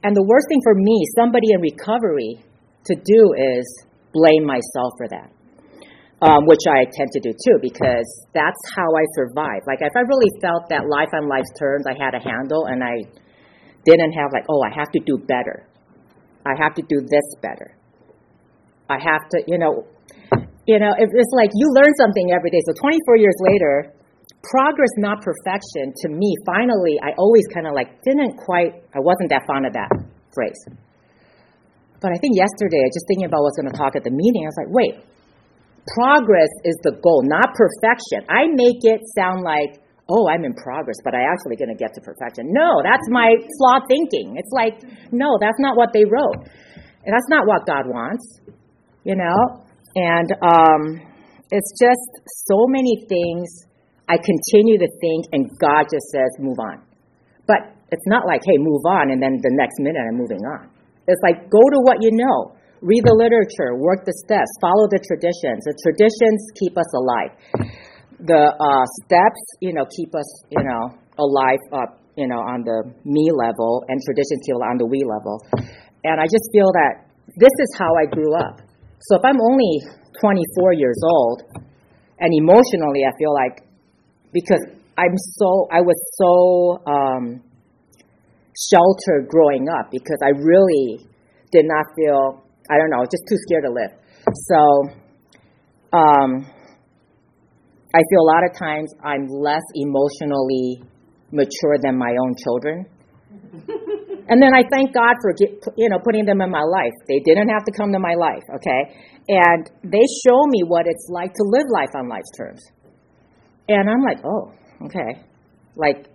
And 0.00 0.16
the 0.16 0.24
worst 0.24 0.48
thing 0.48 0.62
for 0.64 0.72
me, 0.72 0.96
somebody 1.18 1.52
in 1.52 1.60
recovery, 1.60 2.40
to 2.86 2.94
do 2.94 3.20
is 3.34 3.66
blame 4.14 4.46
myself 4.46 4.94
for 4.96 5.08
that. 5.10 5.28
Um, 6.16 6.48
which 6.48 6.64
I 6.64 6.88
tend 6.88 7.12
to 7.12 7.20
do 7.20 7.28
too, 7.28 7.60
because 7.60 8.08
that's 8.32 8.56
how 8.72 8.88
I 8.88 9.04
survive. 9.20 9.60
Like 9.68 9.84
if 9.84 9.92
I 9.92 10.00
really 10.00 10.32
felt 10.40 10.64
that 10.72 10.88
life 10.88 11.12
on 11.12 11.28
life's 11.28 11.52
terms 11.60 11.84
I 11.84 11.92
had 11.92 12.16
a 12.16 12.22
handle 12.24 12.64
and 12.72 12.80
I 12.80 13.04
didn't 13.86 14.12
have 14.12 14.34
like, 14.34 14.44
oh, 14.50 14.60
I 14.60 14.74
have 14.74 14.90
to 14.92 15.00
do 15.00 15.16
better. 15.16 15.64
I 16.44 16.58
have 16.58 16.74
to 16.74 16.82
do 16.82 17.00
this 17.00 17.26
better. 17.40 17.74
I 18.90 18.98
have 18.98 19.22
to, 19.30 19.42
you 19.46 19.58
know, 19.58 19.86
you 20.66 20.78
know, 20.78 20.90
it's 20.98 21.34
like 21.34 21.50
you 21.54 21.70
learn 21.70 21.94
something 21.98 22.34
every 22.34 22.50
day. 22.50 22.58
So 22.66 22.74
24 22.74 23.16
years 23.16 23.38
later, 23.40 23.94
progress, 24.42 24.90
not 24.98 25.22
perfection, 25.22 25.94
to 26.02 26.08
me, 26.10 26.34
finally, 26.46 26.98
I 27.02 27.14
always 27.18 27.46
kind 27.54 27.66
of 27.66 27.74
like 27.74 28.02
didn't 28.02 28.36
quite, 28.36 28.74
I 28.94 28.98
wasn't 28.98 29.30
that 29.30 29.46
fond 29.46 29.66
of 29.66 29.72
that 29.74 29.90
phrase. 30.34 30.58
But 32.02 32.12
I 32.12 32.18
think 32.18 32.36
yesterday, 32.36 32.82
just 32.92 33.06
thinking 33.08 33.26
about 33.26 33.42
what's 33.42 33.56
going 33.58 33.70
to 33.70 33.78
talk 33.78 33.96
at 33.96 34.04
the 34.04 34.12
meeting, 34.12 34.42
I 34.44 34.50
was 34.50 34.58
like, 34.58 34.70
wait, 34.74 34.94
progress 35.94 36.50
is 36.66 36.76
the 36.82 36.98
goal, 36.98 37.22
not 37.24 37.54
perfection. 37.54 38.26
I 38.28 38.50
make 38.50 38.82
it 38.82 39.00
sound 39.14 39.42
like, 39.42 39.82
oh, 40.08 40.28
I'm 40.30 40.44
in 40.44 40.54
progress, 40.54 40.96
but 41.02 41.14
I 41.14 41.26
actually 41.26 41.56
going 41.56 41.74
to 41.74 41.78
get 41.78 41.94
to 41.94 42.00
perfection. 42.00 42.52
No, 42.52 42.82
that's 42.82 43.06
my 43.10 43.34
flawed 43.58 43.82
thinking. 43.88 44.36
It's 44.38 44.52
like, 44.52 44.78
no, 45.10 45.38
that's 45.40 45.58
not 45.58 45.76
what 45.76 45.90
they 45.92 46.04
wrote. 46.04 46.46
And 47.04 47.10
that's 47.14 47.28
not 47.28 47.46
what 47.46 47.66
God 47.66 47.86
wants, 47.86 48.40
you 49.04 49.16
know? 49.16 49.66
And 49.94 50.30
um, 50.42 50.82
it's 51.50 51.72
just 51.78 52.10
so 52.46 52.66
many 52.68 53.06
things 53.08 53.66
I 54.08 54.18
continue 54.18 54.78
to 54.78 54.88
think, 55.00 55.26
and 55.32 55.50
God 55.58 55.90
just 55.90 56.06
says, 56.14 56.30
move 56.38 56.58
on. 56.58 56.82
But 57.46 57.74
it's 57.90 58.06
not 58.06 58.26
like, 58.26 58.42
hey, 58.44 58.58
move 58.58 58.82
on, 58.86 59.10
and 59.10 59.22
then 59.22 59.38
the 59.42 59.54
next 59.54 59.78
minute 59.78 60.02
I'm 60.02 60.18
moving 60.18 60.42
on. 60.42 60.70
It's 61.06 61.22
like, 61.22 61.50
go 61.50 61.62
to 61.62 61.78
what 61.82 61.98
you 62.02 62.10
know. 62.12 62.54
Read 62.82 63.02
the 63.06 63.14
literature, 63.14 63.74
work 63.78 64.04
the 64.04 64.12
steps, 64.26 64.50
follow 64.60 64.86
the 64.90 65.00
traditions. 65.00 65.64
The 65.64 65.74
traditions 65.80 66.38
keep 66.60 66.76
us 66.76 66.90
alive. 66.94 67.32
The 68.18 68.42
uh, 68.56 68.84
steps, 69.04 69.42
you 69.60 69.72
know, 69.72 69.84
keep 69.96 70.14
us, 70.14 70.44
you 70.50 70.64
know, 70.64 70.96
alive 71.18 71.60
up, 71.72 72.00
you 72.16 72.26
know, 72.26 72.40
on 72.40 72.64
the 72.64 72.92
me 73.04 73.28
level, 73.32 73.84
and 73.88 74.00
traditions 74.04 74.40
keep 74.46 74.56
on 74.56 74.78
the 74.78 74.86
we 74.86 75.04
level. 75.04 75.40
And 76.04 76.20
I 76.20 76.24
just 76.24 76.48
feel 76.52 76.70
that 76.72 77.06
this 77.36 77.52
is 77.52 77.70
how 77.78 77.92
I 77.96 78.06
grew 78.06 78.32
up. 78.34 78.60
So 79.00 79.16
if 79.16 79.24
I'm 79.24 79.40
only 79.40 79.82
24 80.20 80.72
years 80.74 81.00
old, 81.04 81.42
and 82.18 82.32
emotionally 82.32 83.04
I 83.04 83.12
feel 83.18 83.34
like 83.34 83.68
because 84.32 84.64
I'm 84.96 85.16
so 85.36 85.68
I 85.70 85.80
was 85.80 85.98
so 86.16 86.80
um, 86.90 87.42
sheltered 88.56 89.28
growing 89.28 89.68
up 89.68 89.90
because 89.90 90.18
I 90.24 90.30
really 90.32 91.06
did 91.52 91.66
not 91.66 91.84
feel 91.94 92.42
I 92.70 92.78
don't 92.78 92.90
know 92.90 93.04
just 93.04 93.24
too 93.28 93.36
scared 93.46 93.64
to 93.64 93.72
live. 93.72 93.92
So 94.32 94.60
um, 95.92 96.46
I 97.96 98.00
feel 98.10 98.20
a 98.20 98.28
lot 98.28 98.44
of 98.44 98.52
times 98.58 98.92
I'm 99.02 99.26
less 99.28 99.64
emotionally 99.74 100.82
mature 101.32 101.80
than 101.80 101.96
my 101.96 102.12
own 102.20 102.34
children. 102.44 102.84
And 104.28 104.42
then 104.42 104.50
I 104.54 104.64
thank 104.70 104.92
God 104.92 105.14
for 105.22 105.32
get, 105.38 105.62
you 105.76 105.88
know 105.88 105.98
putting 106.02 106.26
them 106.26 106.40
in 106.40 106.50
my 106.50 106.62
life. 106.62 106.92
They 107.06 107.20
didn't 107.20 107.48
have 107.48 107.64
to 107.64 107.72
come 107.76 107.92
to 107.92 108.00
my 108.00 108.14
life, 108.14 108.42
okay? 108.56 108.82
And 109.28 109.70
they 109.84 110.02
show 110.26 110.40
me 110.50 110.62
what 110.66 110.86
it's 110.86 111.06
like 111.10 111.32
to 111.34 111.44
live 111.46 111.66
life 111.72 111.94
on 111.94 112.08
life's 112.08 112.30
terms. 112.36 112.62
And 113.68 113.88
I'm 113.88 114.02
like, 114.02 114.24
oh, 114.24 114.52
okay. 114.86 115.22
Like 115.76 116.08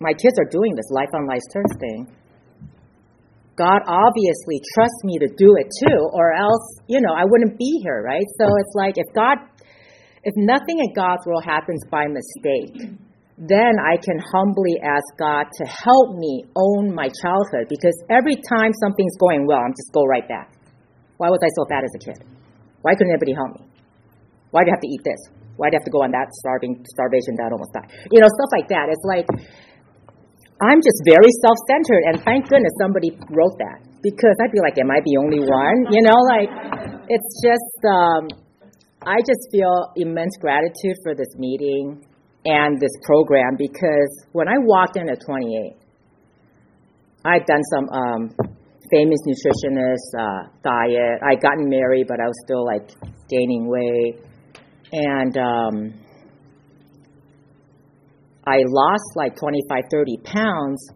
my 0.00 0.12
kids 0.12 0.38
are 0.38 0.50
doing 0.50 0.74
this 0.74 0.90
life 0.90 1.10
on 1.14 1.26
life's 1.26 1.46
terms 1.52 1.72
thing. 1.78 2.16
God 3.54 3.80
obviously 3.86 4.58
trusts 4.74 5.04
me 5.04 5.18
to 5.18 5.28
do 5.28 5.54
it 5.60 5.68
too, 5.86 5.98
or 6.14 6.32
else, 6.32 6.80
you 6.88 7.00
know, 7.00 7.14
I 7.14 7.22
wouldn't 7.24 7.58
be 7.58 7.80
here, 7.84 8.02
right? 8.02 8.26
So 8.38 8.46
it's 8.58 8.74
like 8.74 8.94
if 8.96 9.06
God, 9.14 9.38
if 10.24 10.34
nothing 10.36 10.78
in 10.78 10.92
God's 10.94 11.26
world 11.26 11.44
happens 11.44 11.82
by 11.90 12.06
mistake, 12.06 12.98
then 13.38 13.74
I 13.82 13.98
can 13.98 14.22
humbly 14.22 14.78
ask 14.78 15.06
God 15.18 15.50
to 15.50 15.64
help 15.66 16.14
me 16.14 16.44
own 16.54 16.94
my 16.94 17.10
childhood 17.10 17.66
because 17.66 17.96
every 18.10 18.36
time 18.36 18.70
something's 18.78 19.16
going 19.18 19.46
well, 19.46 19.58
I'm 19.58 19.74
just 19.74 19.90
go 19.92 20.04
right 20.06 20.26
back. 20.28 20.54
Why 21.18 21.28
was 21.28 21.40
I 21.42 21.50
so 21.58 21.66
fat 21.66 21.82
as 21.82 21.92
a 21.98 22.02
kid? 22.02 22.18
Why 22.82 22.94
couldn't 22.94 23.10
anybody 23.10 23.34
help 23.34 23.58
me? 23.58 23.66
Why 24.50 24.62
do 24.62 24.70
I 24.70 24.78
have 24.78 24.84
to 24.84 24.90
eat 24.90 25.02
this? 25.02 25.18
Why 25.56 25.70
do 25.70 25.76
I 25.76 25.82
have 25.82 25.88
to 25.88 25.94
go 25.94 26.02
on 26.06 26.12
that 26.12 26.30
starving 26.38 26.84
starvation 26.86 27.34
that 27.42 27.50
almost 27.50 27.72
died? 27.74 27.90
You 28.10 28.20
know, 28.22 28.30
stuff 28.30 28.50
like 28.54 28.68
that. 28.70 28.86
It's 28.90 29.06
like 29.06 29.26
I'm 30.62 30.78
just 30.78 31.02
very 31.02 31.32
self-centered, 31.42 32.02
and 32.06 32.14
thank 32.22 32.46
goodness 32.46 32.70
somebody 32.78 33.10
wrote 33.34 33.58
that 33.58 33.82
because 33.98 34.36
I'd 34.38 34.54
be 34.54 34.62
like, 34.62 34.78
am 34.78 34.94
I 34.94 35.02
the 35.02 35.18
only 35.18 35.42
one? 35.42 35.90
You 35.90 36.02
know, 36.06 36.18
like 36.30 36.50
it's 37.10 37.30
just 37.42 37.80
um, 37.82 38.30
I 39.04 39.18
just 39.26 39.50
feel 39.50 39.92
immense 39.96 40.36
gratitude 40.40 40.96
for 41.02 41.14
this 41.14 41.34
meeting 41.36 42.04
and 42.44 42.80
this 42.80 42.92
program 43.02 43.56
because 43.58 44.26
when 44.32 44.46
I 44.46 44.54
walked 44.58 44.96
in 44.96 45.08
at 45.08 45.18
28, 45.26 45.76
I'd 47.24 47.46
done 47.46 47.62
some 47.74 47.88
um, 47.88 48.30
famous 48.92 49.18
nutritionist 49.26 50.18
uh, 50.18 50.48
diet. 50.62 51.18
I'd 51.28 51.40
gotten 51.40 51.68
married, 51.68 52.06
but 52.06 52.20
I 52.20 52.26
was 52.26 52.36
still 52.44 52.64
like 52.64 52.90
gaining 53.28 53.68
weight, 53.68 54.20
and 54.92 55.36
um, 55.36 56.00
I 58.46 58.58
lost 58.66 59.16
like 59.16 59.36
25, 59.36 59.84
30 59.90 60.16
pounds. 60.24 60.88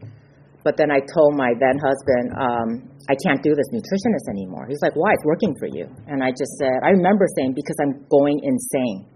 But 0.67 0.75
then 0.75 0.91
I 0.91 0.99
told 0.99 1.39
my 1.39 1.55
then 1.63 1.79
husband, 1.79 2.27
um, 2.35 2.69
I 3.07 3.15
can't 3.23 3.39
do 3.39 3.55
this 3.55 3.71
nutritionist 3.71 4.27
anymore. 4.27 4.67
He's 4.67 4.83
like, 4.83 4.99
Why? 4.99 5.15
It's 5.15 5.23
working 5.23 5.55
for 5.63 5.71
you. 5.71 5.87
And 6.11 6.27
I 6.27 6.35
just 6.35 6.59
said, 6.59 6.83
I 6.83 6.91
remember 6.91 7.23
saying, 7.39 7.55
Because 7.55 7.79
I'm 7.87 8.03
going 8.11 8.43
insane. 8.43 9.07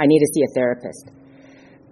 I 0.00 0.08
need 0.08 0.16
to 0.24 0.30
see 0.32 0.40
a 0.40 0.50
therapist. 0.56 1.12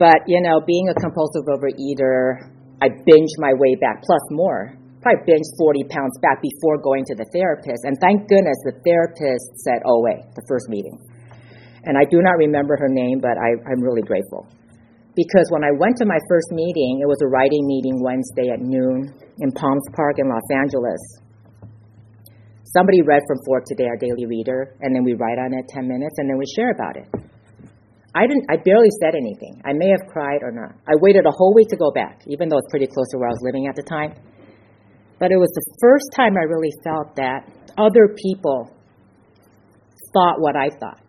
But, 0.01 0.25
you 0.27 0.41
know, 0.41 0.65
being 0.65 0.89
a 0.89 0.97
compulsive 0.97 1.45
overeater, 1.45 2.49
I 2.81 2.89
binged 2.89 3.37
my 3.37 3.53
way 3.53 3.77
back, 3.77 4.01
plus 4.01 4.25
more. 4.33 4.73
Probably 5.05 5.21
binged 5.29 5.53
40 5.61 5.85
pounds 5.93 6.17
back 6.25 6.41
before 6.41 6.81
going 6.81 7.05
to 7.13 7.15
the 7.21 7.29
therapist. 7.37 7.85
And 7.85 8.01
thank 8.01 8.33
goodness 8.33 8.57
the 8.65 8.81
therapist 8.81 9.61
said, 9.61 9.85
oh, 9.85 10.01
wait, 10.01 10.25
the 10.41 10.45
first 10.49 10.73
meeting. 10.73 10.97
And 11.85 12.01
I 12.01 12.09
do 12.09 12.25
not 12.25 12.41
remember 12.41 12.81
her 12.81 12.89
name, 12.89 13.21
but 13.21 13.37
I, 13.37 13.61
I'm 13.69 13.85
really 13.85 14.03
grateful. 14.03 14.49
Because 15.15 15.47
when 15.51 15.63
I 15.63 15.71
went 15.71 15.97
to 15.99 16.07
my 16.07 16.19
first 16.29 16.51
meeting, 16.51 16.99
it 17.01 17.07
was 17.07 17.23
a 17.23 17.31
writing 17.31 17.67
meeting 17.67 18.03
Wednesday 18.03 18.51
at 18.51 18.61
noon 18.61 19.15
in 19.39 19.53
Palms 19.53 19.87
Park 19.95 20.19
in 20.19 20.29
Los 20.29 20.49
Angeles. 20.51 20.99
Somebody 22.75 23.03
read 23.03 23.23
from 23.29 23.39
For 23.47 23.63
Today, 23.63 23.87
our 23.87 23.97
daily 23.97 24.27
reader, 24.27 24.75
and 24.81 24.91
then 24.91 25.05
we 25.05 25.15
write 25.15 25.39
on 25.39 25.55
it 25.55 25.71
10 25.71 25.87
minutes, 25.87 26.19
and 26.19 26.29
then 26.29 26.37
we 26.37 26.45
share 26.57 26.73
about 26.75 26.97
it. 26.97 27.07
I 28.17 28.27
didn't. 28.27 28.47
I 28.51 28.57
barely 28.57 28.91
said 29.03 29.15
anything. 29.15 29.63
I 29.65 29.73
may 29.73 29.91
have 29.91 30.11
cried 30.11 30.43
or 30.43 30.51
not. 30.51 30.75
I 30.87 30.95
waited 31.01 31.27
a 31.27 31.31
whole 31.31 31.55
week 31.55 31.69
to 31.69 31.77
go 31.77 31.91
back, 31.91 32.23
even 32.27 32.49
though 32.49 32.59
it's 32.59 32.71
pretty 32.71 32.87
close 32.87 33.07
to 33.11 33.19
where 33.19 33.29
I 33.29 33.31
was 33.31 33.43
living 33.43 33.67
at 33.67 33.75
the 33.75 33.83
time. 33.83 34.15
But 35.19 35.31
it 35.31 35.37
was 35.37 35.51
the 35.55 35.65
first 35.81 36.11
time 36.15 36.35
I 36.37 36.47
really 36.47 36.71
felt 36.83 37.15
that 37.17 37.47
other 37.79 38.15
people 38.15 38.71
thought 40.13 40.41
what 40.41 40.57
I 40.57 40.71
thought, 40.71 41.01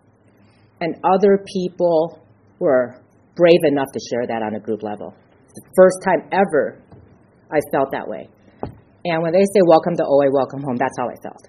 and 0.81 0.95
other 1.03 1.43
people 1.45 2.21
were 2.59 3.01
brave 3.35 3.63
enough 3.63 3.91
to 3.93 3.99
share 4.09 4.25
that 4.27 4.41
on 4.41 4.55
a 4.55 4.59
group 4.59 4.81
level. 4.83 5.13
It's 5.43 5.53
the 5.53 5.67
first 5.75 5.99
time 6.03 6.27
ever 6.31 6.81
I 7.51 7.59
felt 7.71 7.91
that 7.91 8.07
way. 8.07 8.27
And 9.05 9.21
when 9.21 9.33
they 9.33 9.45
say 9.45 9.61
welcome 9.67 9.95
to 9.97 10.03
OA, 10.03 10.31
welcome 10.33 10.63
home, 10.63 10.77
that's 10.79 10.97
how 10.97 11.07
I 11.07 11.17
felt. 11.21 11.43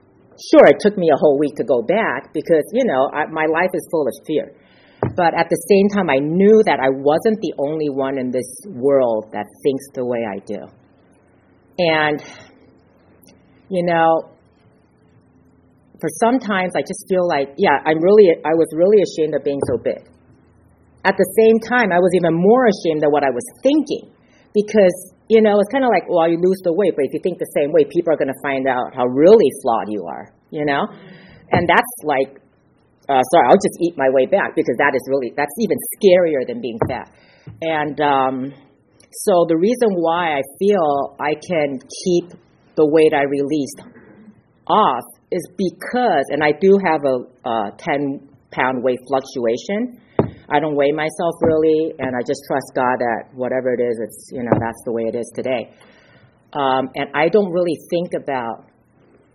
Sure, 0.52 0.66
it 0.68 0.76
took 0.80 0.98
me 0.98 1.08
a 1.08 1.16
whole 1.16 1.38
week 1.38 1.56
to 1.56 1.64
go 1.64 1.80
back 1.80 2.34
because, 2.34 2.64
you 2.74 2.84
know, 2.84 3.08
I, 3.14 3.24
my 3.32 3.46
life 3.48 3.72
is 3.72 3.88
full 3.90 4.04
of 4.04 4.14
fear. 4.26 4.52
But 5.16 5.32
at 5.32 5.48
the 5.48 5.56
same 5.68 5.88
time, 5.88 6.10
I 6.10 6.20
knew 6.20 6.60
that 6.66 6.80
I 6.80 6.90
wasn't 6.92 7.40
the 7.40 7.54
only 7.56 7.88
one 7.88 8.18
in 8.18 8.30
this 8.30 8.48
world 8.68 9.32
that 9.32 9.46
thinks 9.64 9.84
the 9.94 10.04
way 10.04 10.20
I 10.28 10.38
do. 10.44 10.60
And, 11.78 12.20
you 13.70 13.84
know, 13.84 14.36
for 16.00 16.08
sometimes 16.20 16.72
I 16.76 16.80
just 16.80 17.08
feel 17.08 17.26
like, 17.26 17.56
yeah, 17.56 17.80
I'm 17.84 18.00
really, 18.02 18.28
I 18.44 18.52
was 18.52 18.68
really 18.76 19.00
ashamed 19.00 19.34
of 19.34 19.44
being 19.44 19.60
so 19.72 19.78
big. 19.82 20.04
At 21.06 21.14
the 21.14 21.28
same 21.38 21.62
time, 21.62 21.94
I 21.94 22.02
was 22.02 22.10
even 22.18 22.34
more 22.34 22.66
ashamed 22.66 23.06
of 23.06 23.14
what 23.14 23.22
I 23.22 23.30
was 23.30 23.46
thinking 23.62 24.10
because, 24.50 25.14
you 25.30 25.38
know, 25.38 25.54
it's 25.62 25.70
kind 25.70 25.86
of 25.86 25.94
like, 25.94 26.10
well, 26.10 26.26
you 26.26 26.34
lose 26.42 26.58
the 26.66 26.74
weight, 26.74 26.98
but 26.98 27.06
if 27.06 27.14
you 27.14 27.22
think 27.22 27.38
the 27.38 27.52
same 27.54 27.70
way, 27.70 27.86
people 27.86 28.10
are 28.10 28.18
going 28.18 28.34
to 28.34 28.42
find 28.42 28.66
out 28.66 28.90
how 28.90 29.06
really 29.06 29.46
flawed 29.62 29.86
you 29.86 30.02
are, 30.10 30.34
you 30.50 30.66
know? 30.66 30.82
And 31.54 31.62
that's 31.70 31.94
like 32.02 32.42
uh, 33.08 33.22
sorry, 33.30 33.46
I'll 33.48 33.62
just 33.62 33.78
eat 33.80 33.94
my 33.96 34.10
way 34.10 34.26
back 34.26 34.56
because 34.56 34.74
that 34.78 34.92
is 34.94 35.02
really, 35.08 35.32
that's 35.36 35.54
even 35.60 35.78
scarier 35.94 36.46
than 36.46 36.60
being 36.60 36.78
fat. 36.88 37.10
And 37.62 38.00
um, 38.00 38.52
so 39.12 39.46
the 39.48 39.56
reason 39.56 39.94
why 39.94 40.38
I 40.38 40.42
feel 40.58 41.16
I 41.20 41.34
can 41.34 41.78
keep 41.78 42.34
the 42.74 42.86
weight 42.86 43.14
I 43.14 43.22
released 43.22 43.80
off 44.66 45.04
is 45.30 45.46
because, 45.56 46.24
and 46.30 46.42
I 46.42 46.50
do 46.60 46.78
have 46.84 47.04
a, 47.04 47.48
a 47.48 47.70
10 47.78 48.28
pound 48.50 48.82
weight 48.82 48.98
fluctuation. 49.06 50.02
I 50.48 50.60
don't 50.60 50.76
weigh 50.76 50.92
myself 50.92 51.34
really, 51.42 51.92
and 51.98 52.14
I 52.16 52.22
just 52.26 52.40
trust 52.46 52.70
God 52.74 52.96
that 52.98 53.34
whatever 53.34 53.74
it 53.74 53.80
is, 53.80 53.98
it's, 54.02 54.30
you 54.32 54.42
know, 54.42 54.52
that's 54.52 54.82
the 54.84 54.92
way 54.92 55.04
it 55.08 55.16
is 55.16 55.30
today. 55.34 55.70
um, 56.52 56.88
and 56.94 57.08
I 57.14 57.28
don't 57.28 57.52
really 57.52 57.76
think 57.90 58.14
about 58.14 58.64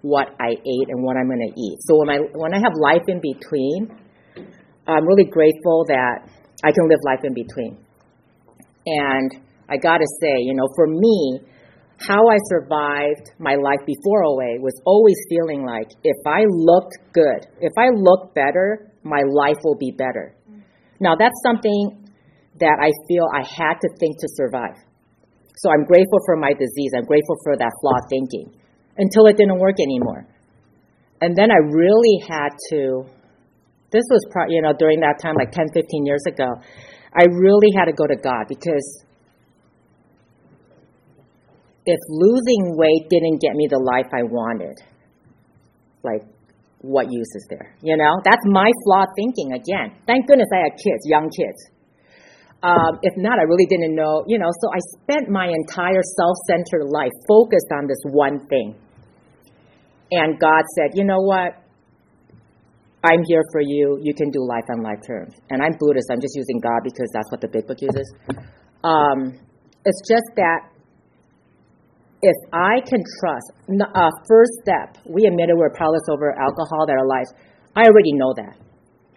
what 0.02 0.30
I 0.40 0.50
ate 0.52 0.88
and 0.90 1.04
what 1.04 1.18
I'm 1.18 1.28
going 1.28 1.46
to 1.54 1.62
eat. 1.62 1.78
So 1.82 1.98
when 2.00 2.10
I 2.10 2.18
when 2.34 2.54
I 2.54 2.58
have 2.58 2.74
life 2.82 3.04
in 3.08 3.22
between, 3.22 3.90
I'm 4.88 5.06
really 5.06 5.26
grateful 5.30 5.86
that 5.88 6.28
I 6.64 6.72
can 6.72 6.90
live 6.90 7.00
life 7.06 7.20
in 7.24 7.34
between. 7.34 7.78
And 8.86 9.32
I 9.70 9.78
got 9.78 9.98
to 9.98 10.08
say, 10.22 10.38
you 10.40 10.56
know, 10.56 10.68
for 10.76 10.88
me, 10.88 11.42
how 12.00 12.28
I 12.28 12.38
survived 12.50 13.32
my 13.38 13.56
life 13.56 13.86
before 13.86 14.24
OA 14.26 14.58
was 14.60 14.74
always 14.86 15.18
feeling 15.30 15.66
like 15.66 15.88
if 16.04 16.18
I 16.26 16.46
looked 16.50 16.98
good, 17.14 17.46
if 17.60 17.74
I 17.78 17.90
look 17.94 18.34
better, 18.34 18.92
my 19.04 19.22
life 19.30 19.58
will 19.64 19.78
be 19.78 19.92
better. 19.92 20.36
Now, 21.02 21.16
that's 21.18 21.36
something 21.44 22.06
that 22.60 22.78
I 22.80 22.94
feel 23.10 23.26
I 23.34 23.42
had 23.42 23.82
to 23.82 23.90
think 24.00 24.22
to 24.22 24.28
survive. 24.38 24.78
So 25.58 25.72
I'm 25.74 25.84
grateful 25.84 26.20
for 26.26 26.38
my 26.38 26.54
disease. 26.54 26.92
I'm 26.96 27.06
grateful 27.06 27.36
for 27.44 27.58
that 27.58 27.72
flawed 27.82 28.06
thinking 28.08 28.54
until 28.98 29.26
it 29.26 29.36
didn't 29.36 29.58
work 29.58 29.82
anymore. 29.82 30.28
And 31.22 31.36
then 31.36 31.50
I 31.52 31.58
really 31.58 32.22
had 32.28 32.50
to, 32.70 33.06
this 33.92 34.06
was, 34.10 34.26
pro- 34.32 34.50
you 34.50 34.62
know, 34.62 34.74
during 34.78 35.00
that 35.02 35.20
time, 35.22 35.36
like 35.36 35.52
10, 35.52 35.68
15 35.74 36.06
years 36.06 36.24
ago, 36.28 36.46
I 37.14 37.26
really 37.26 37.70
had 37.76 37.86
to 37.86 37.94
go 37.94 38.06
to 38.06 38.16
God 38.16 38.46
because 38.48 39.06
if 41.86 42.00
losing 42.10 42.78
weight 42.78 43.10
didn't 43.10 43.42
get 43.42 43.54
me 43.54 43.68
the 43.70 43.82
life 43.82 44.10
I 44.14 44.24
wanted, 44.24 44.78
like, 46.04 46.22
what 46.82 47.12
use 47.12 47.30
is 47.36 47.46
there? 47.50 47.76
You 47.82 47.96
know, 47.96 48.18
that's 48.26 48.46
my 48.46 48.70
flawed 48.84 49.10
thinking 49.16 49.54
again. 49.54 49.94
Thank 50.06 50.28
goodness 50.28 50.50
I 50.54 50.70
had 50.70 50.74
kids, 50.78 51.06
young 51.06 51.30
kids. 51.30 51.58
Um, 52.64 53.00
if 53.02 53.14
not, 53.18 53.40
I 53.40 53.44
really 53.44 53.66
didn't 53.66 53.96
know, 53.96 54.24
you 54.28 54.38
know, 54.38 54.50
so 54.62 54.70
I 54.70 54.78
spent 55.02 55.30
my 55.30 55.48
entire 55.48 56.02
self 56.02 56.38
centered 56.46 56.86
life 56.90 57.14
focused 57.28 57.70
on 57.74 57.88
this 57.88 58.02
one 58.06 58.46
thing. 58.48 58.76
And 60.12 60.40
God 60.40 60.64
said, 60.76 60.92
you 60.94 61.06
know 61.06 61.22
what? 61.22 61.58
I'm 63.04 63.24
here 63.26 63.42
for 63.52 63.62
you. 63.62 63.98
You 64.02 64.14
can 64.14 64.30
do 64.30 64.46
life 64.46 64.66
on 64.70 64.84
life 64.84 65.02
terms. 65.08 65.34
And 65.50 65.62
I'm 65.64 65.74
Buddhist. 65.80 66.10
I'm 66.12 66.22
just 66.22 66.36
using 66.36 66.60
God 66.60 66.82
because 66.84 67.10
that's 67.14 67.32
what 67.32 67.42
the 67.42 67.48
big 67.48 67.66
book 67.66 67.82
uses. 67.82 68.14
Um, 68.84 69.40
it's 69.86 70.02
just 70.08 70.30
that 70.36 70.70
if 72.22 72.38
I 72.54 72.82
can 72.86 73.02
trust, 73.20 73.50
uh, 73.66 74.10
first 74.28 74.54
step, 74.62 74.98
we 75.10 75.26
admitted 75.26 75.58
we're 75.58 75.74
powerless 75.74 76.06
over 76.10 76.38
alcohol 76.38 76.86
that 76.86 76.94
our 76.94 77.08
lives. 77.08 77.34
I 77.76 77.90
already 77.90 78.14
know 78.14 78.34
that. 78.38 78.58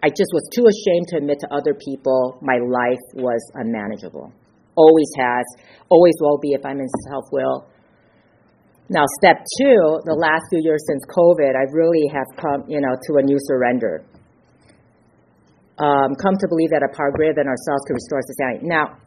I 0.01 0.09
just 0.09 0.29
was 0.33 0.45
too 0.53 0.65
ashamed 0.65 1.07
to 1.09 1.17
admit 1.17 1.39
to 1.41 1.47
other 1.53 1.73
people 1.73 2.37
my 2.41 2.57
life 2.57 3.01
was 3.13 3.41
unmanageable. 3.53 4.33
Always 4.75 5.09
has, 5.17 5.45
always 5.89 6.13
will 6.19 6.37
be 6.37 6.53
if 6.53 6.65
I'm 6.65 6.79
in 6.79 6.89
self 7.09 7.25
will. 7.31 7.65
Now, 8.89 9.05
step 9.21 9.41
two, 9.57 9.81
the 10.05 10.13
last 10.13 10.45
few 10.49 10.61
years 10.61 10.81
since 10.85 11.01
COVID, 11.09 11.57
I 11.57 11.65
really 11.73 12.05
have 12.13 12.29
come, 12.37 12.69
you 12.69 12.81
know, 12.81 12.93
to 12.93 13.11
a 13.17 13.23
new 13.23 13.37
surrender. 13.49 14.05
Um, 15.77 16.13
come 16.21 16.37
to 16.37 16.47
believe 16.47 16.69
that 16.69 16.85
a 16.85 16.91
power 16.93 17.11
greater 17.11 17.33
than 17.33 17.49
ourselves 17.49 17.81
can 17.89 17.97
restore 17.97 18.21
society. 18.21 18.61
Now, 18.69 18.97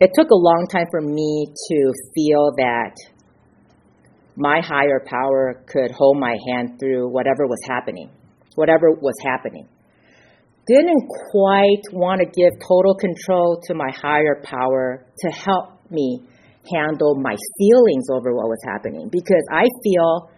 it 0.00 0.10
took 0.14 0.30
a 0.30 0.36
long 0.36 0.66
time 0.70 0.86
for 0.90 1.00
me 1.00 1.46
to 1.68 1.92
feel 2.14 2.52
that 2.56 2.94
my 4.36 4.60
higher 4.60 5.02
power 5.06 5.62
could 5.66 5.90
hold 5.90 6.18
my 6.18 6.36
hand 6.48 6.78
through 6.78 7.08
whatever 7.08 7.46
was 7.46 7.60
happening, 7.66 8.10
whatever 8.54 8.90
was 8.90 9.14
happening. 9.24 9.66
Didn't 10.66 11.08
quite 11.30 11.82
want 11.92 12.20
to 12.20 12.26
give 12.26 12.52
total 12.60 12.94
control 12.96 13.62
to 13.66 13.74
my 13.74 13.90
higher 13.90 14.42
power 14.42 15.06
to 15.20 15.30
help 15.30 15.90
me 15.90 16.20
handle 16.74 17.14
my 17.14 17.36
feelings 17.58 18.06
over 18.10 18.34
what 18.34 18.48
was 18.48 18.58
happening 18.66 19.08
because 19.10 19.46
I 19.50 19.64
feel 19.82 20.30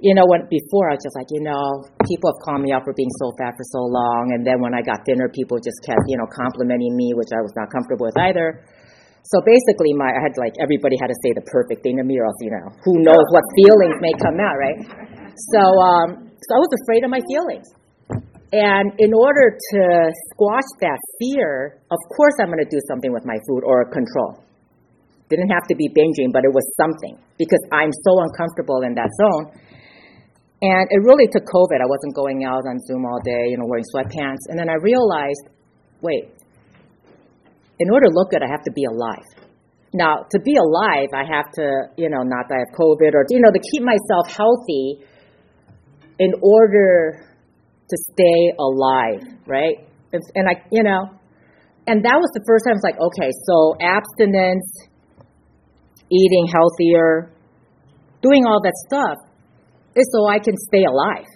you 0.00 0.16
know, 0.16 0.24
when 0.24 0.48
before 0.48 0.88
I 0.88 0.96
was 0.96 1.04
just 1.04 1.12
like, 1.12 1.28
you 1.28 1.44
know, 1.44 1.84
people 2.08 2.32
have 2.32 2.40
called 2.40 2.64
me 2.64 2.72
out 2.72 2.88
for 2.88 2.96
being 2.96 3.12
so 3.20 3.36
fat 3.36 3.52
for 3.52 3.66
so 3.68 3.84
long, 3.84 4.32
and 4.32 4.40
then 4.40 4.56
when 4.56 4.72
I 4.72 4.80
got 4.80 5.04
thinner, 5.04 5.28
people 5.28 5.60
just 5.60 5.76
kept, 5.84 6.00
you 6.08 6.16
know, 6.16 6.24
complimenting 6.32 6.96
me, 6.96 7.12
which 7.12 7.28
I 7.36 7.44
was 7.44 7.52
not 7.52 7.68
comfortable 7.68 8.08
with 8.08 8.16
either. 8.16 8.64
So 9.28 9.44
basically, 9.44 9.92
my 9.92 10.08
I 10.08 10.20
had 10.24 10.32
like 10.40 10.56
everybody 10.56 10.96
had 10.96 11.12
to 11.12 11.18
say 11.20 11.36
the 11.36 11.44
perfect 11.44 11.84
thing 11.84 12.00
to 12.00 12.04
me, 12.04 12.16
or 12.16 12.24
else, 12.24 12.40
you 12.40 12.48
know, 12.48 12.72
who 12.80 13.04
knows 13.04 13.26
what 13.28 13.44
feelings 13.52 14.00
may 14.00 14.16
come 14.16 14.40
out, 14.40 14.56
right? 14.56 14.78
So, 15.52 15.60
um, 15.60 16.08
so 16.32 16.50
I 16.56 16.60
was 16.64 16.72
afraid 16.80 17.04
of 17.04 17.12
my 17.12 17.20
feelings, 17.28 17.68
and 18.56 18.96
in 18.96 19.12
order 19.12 19.52
to 19.52 19.82
squash 20.32 20.70
that 20.80 20.96
fear, 21.20 21.76
of 21.92 22.00
course, 22.16 22.40
I'm 22.40 22.48
going 22.48 22.64
to 22.64 22.72
do 22.72 22.80
something 22.88 23.12
with 23.12 23.28
my 23.28 23.36
food 23.44 23.68
or 23.68 23.84
control. 23.92 24.40
Didn't 25.28 25.52
have 25.52 25.68
to 25.68 25.76
be 25.76 25.92
binging, 25.92 26.32
but 26.32 26.42
it 26.42 26.50
was 26.50 26.64
something 26.80 27.20
because 27.36 27.60
I'm 27.70 27.92
so 27.92 28.16
uncomfortable 28.24 28.80
in 28.82 28.96
that 28.96 29.12
zone 29.20 29.52
and 30.62 30.86
it 30.90 31.00
really 31.02 31.26
took 31.32 31.44
COVID. 31.44 31.80
I 31.80 31.88
wasn't 31.88 32.14
going 32.14 32.44
out 32.44 32.68
on 32.68 32.78
Zoom 32.86 33.06
all 33.06 33.20
day, 33.24 33.48
you 33.48 33.56
know, 33.56 33.64
wearing 33.64 33.84
sweatpants. 33.94 34.44
And 34.48 34.58
then 34.58 34.68
I 34.68 34.74
realized, 34.74 35.48
wait, 36.02 36.28
in 37.78 37.90
order 37.90 38.06
to 38.06 38.12
look 38.12 38.30
good, 38.30 38.42
I 38.42 38.50
have 38.50 38.62
to 38.64 38.72
be 38.72 38.84
alive. 38.84 39.24
Now, 39.94 40.26
to 40.30 40.38
be 40.38 40.56
alive, 40.56 41.08
I 41.14 41.24
have 41.24 41.50
to, 41.54 41.88
you 41.96 42.10
know, 42.10 42.22
not 42.22 42.48
die 42.48 42.60
of 42.60 42.76
COVID 42.78 43.14
or, 43.14 43.24
you 43.30 43.40
know, 43.40 43.50
to 43.50 43.60
keep 43.72 43.82
myself 43.82 44.28
healthy 44.28 45.00
in 46.18 46.32
order 46.42 47.24
to 47.88 47.96
stay 48.12 48.52
alive, 48.60 49.26
right? 49.46 49.88
And 50.12 50.46
I, 50.46 50.62
you 50.70 50.82
know, 50.82 51.08
and 51.86 52.04
that 52.04 52.18
was 52.20 52.30
the 52.34 52.44
first 52.46 52.66
time 52.66 52.74
I 52.74 52.78
was 52.78 52.84
like, 52.84 53.00
okay, 53.00 53.30
so 53.48 53.74
abstinence, 53.80 54.68
eating 56.12 56.46
healthier, 56.52 57.32
doing 58.20 58.44
all 58.44 58.60
that 58.62 58.74
stuff 58.86 59.29
is 59.96 60.06
so 60.12 60.26
I 60.26 60.38
can 60.38 60.56
stay 60.56 60.84
alive. 60.84 61.26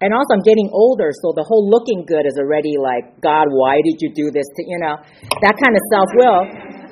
And 0.00 0.14
also, 0.14 0.32
I'm 0.32 0.42
getting 0.42 0.70
older, 0.72 1.12
so 1.12 1.36
the 1.36 1.44
whole 1.44 1.68
looking 1.68 2.08
good 2.08 2.24
is 2.24 2.40
already 2.40 2.80
like, 2.80 3.20
God, 3.20 3.52
why 3.52 3.76
did 3.84 4.00
you 4.00 4.08
do 4.14 4.30
this? 4.32 4.48
To, 4.48 4.60
you 4.64 4.78
know, 4.80 4.96
that 5.44 5.54
kind 5.60 5.74
of 5.76 5.82
self 5.92 6.08
will. 6.16 6.40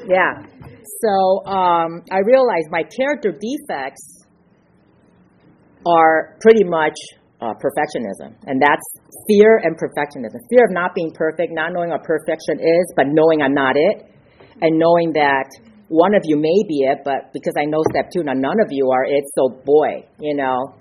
Yeah. 0.05 0.45
So 1.01 1.47
um, 1.49 2.05
I 2.13 2.21
realized 2.21 2.69
my 2.69 2.85
character 2.85 3.33
defects 3.33 4.27
are 5.87 6.37
pretty 6.41 6.65
much 6.65 6.97
uh, 7.41 7.55
perfectionism, 7.57 8.37
and 8.45 8.61
that's 8.61 8.85
fear 9.29 9.57
and 9.63 9.73
perfectionism. 9.77 10.37
Fear 10.51 10.65
of 10.69 10.73
not 10.73 10.95
being 10.95 11.13
perfect, 11.15 11.53
not 11.53 11.73
knowing 11.73 11.91
what 11.91 12.05
perfection 12.05 12.61
is, 12.61 12.93
but 12.97 13.07
knowing 13.09 13.41
I'm 13.41 13.55
not 13.55 13.77
it, 13.77 14.05
and 14.61 14.79
knowing 14.79 15.13
that 15.15 15.49
one 15.89 16.15
of 16.15 16.23
you 16.25 16.37
may 16.37 16.61
be 16.69 16.85
it, 16.85 17.01
but 17.05 17.33
because 17.33 17.55
I 17.57 17.65
know 17.65 17.81
step 17.91 18.13
two, 18.13 18.23
now 18.23 18.37
none 18.37 18.61
of 18.61 18.69
you 18.71 18.91
are 18.93 19.05
it, 19.05 19.25
so 19.35 19.49
boy, 19.65 20.05
you 20.21 20.37
know, 20.37 20.77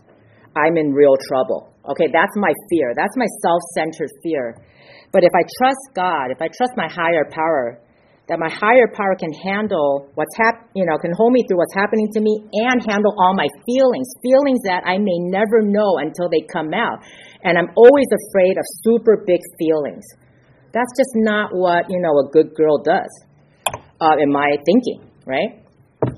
I'm 0.56 0.76
in 0.76 0.91
real 0.91 1.15
trouble. 1.28 1.72
Okay, 1.88 2.12
that's 2.12 2.36
my 2.36 2.52
fear. 2.70 2.91
That's 2.96 3.15
my 3.15 3.28
self 3.41 3.62
centered 3.76 4.12
fear. 4.22 4.60
But 5.12 5.24
if 5.24 5.32
I 5.32 5.43
trust 5.60 5.96
God, 5.96 6.32
if 6.32 6.41
I 6.41 6.52
trust 6.52 6.76
my 6.76 6.91
higher 6.91 7.24
power, 7.32 7.80
that 8.28 8.39
my 8.39 8.52
higher 8.52 8.91
power 8.91 9.15
can 9.15 9.32
handle 9.32 10.12
what's 10.15 10.36
hap- 10.36 10.67
you 10.76 10.84
know, 10.84 11.00
can 11.00 11.15
hold 11.15 11.32
me 11.32 11.48
through 11.48 11.58
what's 11.63 11.74
happening 11.74 12.12
to 12.12 12.20
me 12.20 12.43
and 12.67 12.84
handle 12.84 13.15
all 13.15 13.32
my 13.32 13.48
feelings, 13.63 14.08
feelings 14.20 14.60
that 14.67 14.84
I 14.84 15.00
may 15.00 15.15
never 15.32 15.63
know 15.63 16.04
until 16.04 16.28
they 16.28 16.43
come 16.52 16.76
out. 16.76 17.00
And 17.48 17.56
I'm 17.56 17.72
always 17.80 18.08
afraid 18.12 18.60
of 18.60 18.65
super 18.84 19.24
big 19.26 19.39
feelings. 19.56 20.04
That's 20.76 20.91
just 21.00 21.15
not 21.15 21.56
what, 21.56 21.88
you 21.88 22.02
know, 22.04 22.12
a 22.20 22.28
good 22.28 22.52
girl 22.54 22.84
does 22.84 23.08
uh, 24.01 24.15
in 24.19 24.31
my 24.31 24.57
thinking, 24.65 25.10
right? 25.25 25.63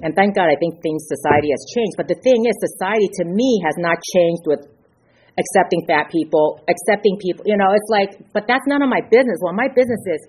And 0.02 0.16
thank 0.16 0.36
God, 0.36 0.48
I 0.48 0.56
think 0.60 0.82
things 0.82 1.08
society 1.08 1.52
has 1.52 1.64
changed. 1.74 1.96
But 1.98 2.08
the 2.08 2.20
thing 2.24 2.46
is, 2.46 2.56
society 2.60 3.08
to 3.20 3.26
me 3.26 3.62
has 3.66 3.76
not 3.78 3.98
changed 4.16 4.44
with 4.46 4.68
accepting 5.40 5.86
fat 5.88 6.12
people, 6.12 6.60
accepting 6.68 7.18
people. 7.20 7.44
You 7.48 7.58
know, 7.58 7.72
it's 7.72 7.90
like, 7.90 8.20
but 8.34 8.44
that's 8.48 8.68
none 8.68 8.82
of 8.82 8.90
my 8.90 9.02
business. 9.10 9.40
Well, 9.42 9.54
my 9.54 9.68
business 9.68 10.04
is 10.08 10.22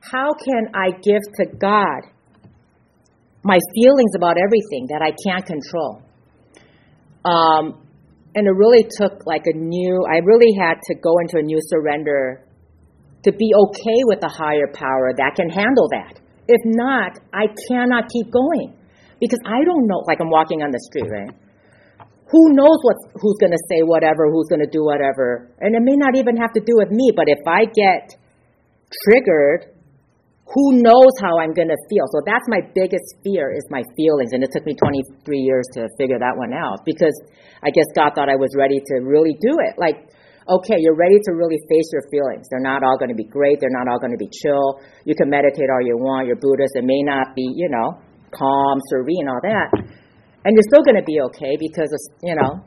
how 0.00 0.32
can 0.32 0.68
I 0.74 0.92
give 1.00 1.24
to 1.40 1.44
God 1.56 2.08
my 3.42 3.58
feelings 3.74 4.12
about 4.16 4.36
everything 4.36 4.88
that 4.92 5.00
I 5.00 5.12
can't 5.24 5.44
control? 5.44 6.02
Um, 7.24 7.80
and 8.34 8.46
it 8.46 8.54
really 8.54 8.86
took 9.00 9.26
like 9.26 9.42
a 9.46 9.56
new, 9.56 10.04
I 10.08 10.18
really 10.18 10.52
had 10.54 10.76
to 10.88 10.94
go 10.94 11.18
into 11.18 11.38
a 11.38 11.42
new 11.42 11.58
surrender 11.60 12.44
to 13.24 13.32
be 13.32 13.50
okay 13.52 14.00
with 14.04 14.22
a 14.22 14.28
higher 14.28 14.68
power 14.72 15.12
that 15.16 15.34
can 15.34 15.48
handle 15.48 15.88
that. 15.90 16.20
If 16.48 16.60
not, 16.64 17.20
I 17.32 17.52
cannot 17.68 18.08
keep 18.08 18.32
going 18.32 18.74
because 19.20 19.38
I 19.44 19.64
don't 19.64 19.86
know. 19.86 20.00
Like 20.08 20.18
I'm 20.20 20.30
walking 20.30 20.62
on 20.62 20.70
the 20.72 20.80
street, 20.88 21.08
right? 21.12 21.30
Who 22.32 22.52
knows 22.52 22.80
what 22.82 22.96
who's 23.20 23.36
going 23.40 23.52
to 23.52 23.62
say 23.68 23.84
whatever, 23.84 24.28
who's 24.32 24.48
going 24.48 24.64
to 24.64 24.68
do 24.68 24.84
whatever, 24.84 25.48
and 25.60 25.76
it 25.76 25.80
may 25.80 25.96
not 25.96 26.16
even 26.16 26.36
have 26.36 26.52
to 26.56 26.60
do 26.60 26.76
with 26.76 26.90
me. 26.90 27.12
But 27.14 27.28
if 27.28 27.40
I 27.46 27.64
get 27.64 28.16
triggered, 29.04 29.76
who 30.48 30.80
knows 30.80 31.12
how 31.20 31.40
I'm 31.40 31.52
going 31.52 31.68
to 31.68 31.80
feel? 31.88 32.04
So 32.08 32.20
that's 32.24 32.44
my 32.48 32.60
biggest 32.74 33.20
fear 33.24 33.52
is 33.52 33.64
my 33.68 33.84
feelings, 33.96 34.32
and 34.32 34.44
it 34.44 34.48
took 34.52 34.64
me 34.64 34.72
23 34.76 35.36
years 35.36 35.64
to 35.76 35.88
figure 35.96 36.18
that 36.18 36.36
one 36.36 36.52
out 36.52 36.84
because 36.84 37.16
I 37.62 37.68
guess 37.68 37.84
God 37.96 38.12
thought 38.16 38.28
I 38.28 38.36
was 38.36 38.52
ready 38.56 38.80
to 38.80 38.94
really 39.04 39.36
do 39.40 39.52
it. 39.64 39.76
Like 39.76 40.08
okay, 40.48 40.80
you're 40.80 40.96
ready 40.96 41.20
to 41.28 41.32
really 41.36 41.60
face 41.68 41.92
your 41.92 42.02
feelings. 42.08 42.48
They're 42.48 42.64
not 42.64 42.82
all 42.82 42.96
going 42.96 43.12
to 43.12 43.18
be 43.18 43.28
great. 43.28 43.60
They're 43.60 43.72
not 43.72 43.86
all 43.92 44.00
going 44.00 44.16
to 44.16 44.20
be 44.20 44.32
chill. 44.32 44.80
You 45.04 45.14
can 45.14 45.28
meditate 45.28 45.68
all 45.68 45.84
you 45.84 46.00
want. 46.00 46.26
You're 46.26 46.40
Buddhist. 46.40 46.72
It 46.74 46.88
may 46.88 47.04
not 47.04 47.36
be, 47.36 47.44
you 47.54 47.68
know, 47.68 48.00
calm, 48.32 48.80
serene, 48.88 49.28
all 49.28 49.40
that. 49.44 49.68
And 50.44 50.56
you're 50.56 50.68
still 50.72 50.82
going 50.82 50.96
to 50.96 51.04
be 51.04 51.20
okay 51.32 51.60
because 51.60 51.92
of, 51.92 52.00
you 52.24 52.34
know, 52.34 52.64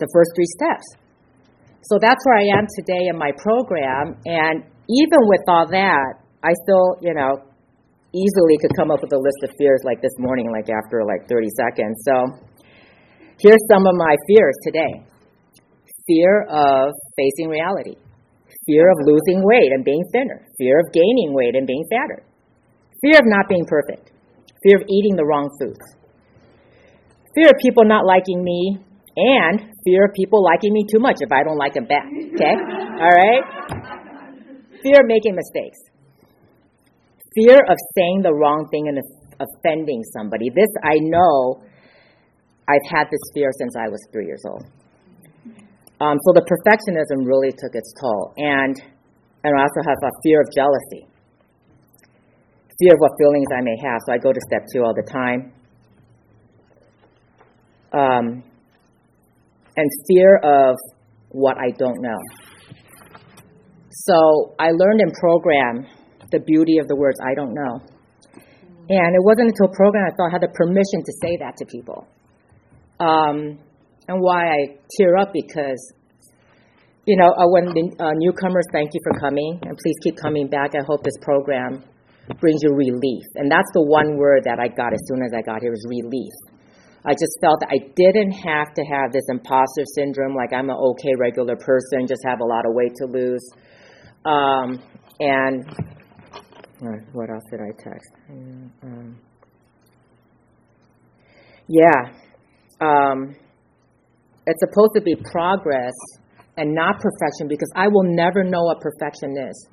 the 0.00 0.08
first 0.08 0.32
three 0.32 0.48
steps. 0.56 0.86
So 1.84 2.00
that's 2.00 2.24
where 2.24 2.40
I 2.40 2.48
am 2.56 2.64
today 2.72 3.12
in 3.12 3.16
my 3.16 3.32
program. 3.36 4.16
And 4.24 4.64
even 4.88 5.20
with 5.28 5.44
all 5.48 5.68
that, 5.68 6.24
I 6.40 6.52
still, 6.64 6.96
you 7.04 7.12
know, 7.12 7.44
easily 8.16 8.56
could 8.60 8.72
come 8.76 8.90
up 8.90 9.04
with 9.04 9.12
a 9.12 9.20
list 9.20 9.44
of 9.44 9.52
fears 9.60 9.84
like 9.84 10.00
this 10.00 10.16
morning, 10.18 10.48
like 10.50 10.72
after 10.72 11.04
like 11.04 11.28
30 11.28 11.48
seconds. 11.52 12.00
So 12.08 12.14
here's 13.38 13.60
some 13.68 13.84
of 13.86 13.94
my 13.94 14.16
fears 14.26 14.56
today 14.64 15.04
fear 16.10 16.42
of 16.50 16.90
facing 17.14 17.48
reality, 17.48 17.94
fear 18.66 18.90
of 18.90 18.98
losing 19.06 19.46
weight 19.46 19.70
and 19.70 19.84
being 19.84 20.02
thinner, 20.10 20.42
fear 20.58 20.80
of 20.80 20.92
gaining 20.92 21.30
weight 21.30 21.54
and 21.54 21.66
being 21.66 21.84
fatter, 21.86 22.22
fear 23.00 23.14
of 23.14 23.26
not 23.26 23.46
being 23.48 23.64
perfect, 23.66 24.10
fear 24.62 24.76
of 24.76 24.82
eating 24.90 25.14
the 25.14 25.24
wrong 25.24 25.46
foods, 25.60 25.78
fear 27.34 27.46
of 27.46 27.54
people 27.62 27.84
not 27.84 28.04
liking 28.04 28.42
me, 28.42 28.78
and 29.16 29.60
fear 29.84 30.06
of 30.06 30.14
people 30.14 30.42
liking 30.42 30.72
me 30.72 30.84
too 30.90 30.98
much 30.98 31.16
if 31.20 31.30
I 31.30 31.42
don't 31.44 31.58
like 31.58 31.74
them 31.74 31.86
back. 31.86 32.06
Okay? 32.06 32.54
All 33.02 33.14
right? 33.14 33.42
Fear 34.82 35.00
of 35.02 35.06
making 35.06 35.36
mistakes. 35.36 35.78
Fear 37.34 37.58
of 37.68 37.76
saying 37.96 38.22
the 38.22 38.34
wrong 38.34 38.66
thing 38.70 38.88
and 38.88 38.98
offending 39.38 40.02
somebody. 40.12 40.50
This 40.50 40.68
I 40.82 40.98
know 40.98 41.62
I've 42.68 42.86
had 42.90 43.04
this 43.10 43.20
fear 43.34 43.50
since 43.58 43.74
I 43.76 43.88
was 43.88 44.00
three 44.12 44.26
years 44.26 44.42
old. 44.48 44.64
Um, 46.00 46.16
so 46.24 46.32
the 46.32 46.40
perfectionism 46.40 47.26
really 47.26 47.52
took 47.52 47.74
its 47.74 47.92
toll. 48.00 48.32
And, 48.38 48.74
and 49.44 49.58
I 49.58 49.62
also 49.62 49.80
have 49.86 49.98
a 50.02 50.12
fear 50.22 50.40
of 50.40 50.48
jealousy, 50.54 51.06
fear 52.80 52.92
of 52.94 53.00
what 53.00 53.12
feelings 53.18 53.46
I 53.54 53.60
may 53.60 53.76
have. 53.84 54.00
So 54.06 54.12
I 54.14 54.18
go 54.18 54.32
to 54.32 54.40
step 54.48 54.66
two 54.72 54.82
all 54.82 54.94
the 54.94 55.06
time. 55.10 55.52
Um, 57.92 58.42
and 59.76 59.90
fear 60.08 60.36
of 60.38 60.76
what 61.30 61.56
I 61.58 61.70
don't 61.76 62.00
know. 62.00 62.18
So 63.90 64.54
I 64.58 64.70
learned 64.70 65.00
in 65.00 65.10
program 65.12 65.86
the 66.30 66.40
beauty 66.40 66.78
of 66.78 66.88
the 66.88 66.96
words 66.96 67.18
I 67.20 67.34
don't 67.34 67.54
know. 67.54 67.80
And 68.88 69.14
it 69.14 69.22
wasn't 69.22 69.48
until 69.48 69.68
program 69.74 70.04
I 70.06 70.16
thought 70.16 70.28
I 70.28 70.32
had 70.32 70.42
the 70.42 70.54
permission 70.54 71.04
to 71.04 71.12
say 71.22 71.36
that 71.38 71.56
to 71.58 71.66
people. 71.66 72.08
Um, 72.98 73.58
and 74.10 74.20
why 74.20 74.50
I 74.50 74.58
tear 74.98 75.16
up 75.16 75.32
because, 75.32 75.78
you 77.06 77.16
know, 77.16 77.30
uh, 77.30 77.46
when 77.46 77.66
the 77.66 77.94
uh, 78.02 78.10
newcomers, 78.18 78.66
thank 78.72 78.90
you 78.92 79.00
for 79.04 79.20
coming, 79.20 79.60
and 79.62 79.78
please 79.78 79.94
keep 80.02 80.16
coming 80.16 80.48
back. 80.48 80.74
I 80.74 80.82
hope 80.84 81.04
this 81.04 81.16
program 81.22 81.84
brings 82.40 82.60
you 82.62 82.74
relief. 82.74 83.22
And 83.36 83.48
that's 83.48 83.70
the 83.72 83.86
one 83.86 84.18
word 84.18 84.42
that 84.44 84.58
I 84.58 84.66
got 84.66 84.92
as 84.92 85.00
soon 85.06 85.22
as 85.22 85.30
I 85.32 85.42
got 85.42 85.62
here 85.62 85.70
was 85.70 85.86
relief. 85.88 86.34
I 87.06 87.12
just 87.12 87.38
felt 87.40 87.60
that 87.60 87.70
I 87.70 87.78
didn't 87.94 88.32
have 88.32 88.74
to 88.74 88.82
have 88.82 89.12
this 89.12 89.22
imposter 89.30 89.84
syndrome, 89.94 90.34
like 90.34 90.52
I'm 90.52 90.68
an 90.68 90.76
okay 90.76 91.14
regular 91.16 91.54
person, 91.54 92.06
just 92.08 92.22
have 92.26 92.40
a 92.40 92.44
lot 92.44 92.66
of 92.66 92.74
weight 92.74 92.92
to 92.96 93.06
lose. 93.06 93.46
Um, 94.26 94.82
and 95.20 95.64
what 97.12 97.30
else 97.30 97.44
did 97.48 97.60
I 97.60 97.70
text? 97.78 98.10
Um, 98.82 99.16
yeah. 101.68 102.10
Um, 102.80 103.36
it's 104.46 104.60
supposed 104.60 104.92
to 104.96 105.02
be 105.02 105.14
progress 105.16 105.92
and 106.56 106.74
not 106.74 107.00
perfection 107.00 107.48
because 107.48 107.70
I 107.76 107.88
will 107.88 108.04
never 108.04 108.44
know 108.44 108.64
what 108.64 108.80
perfection 108.80 109.36
is. 109.36 109.68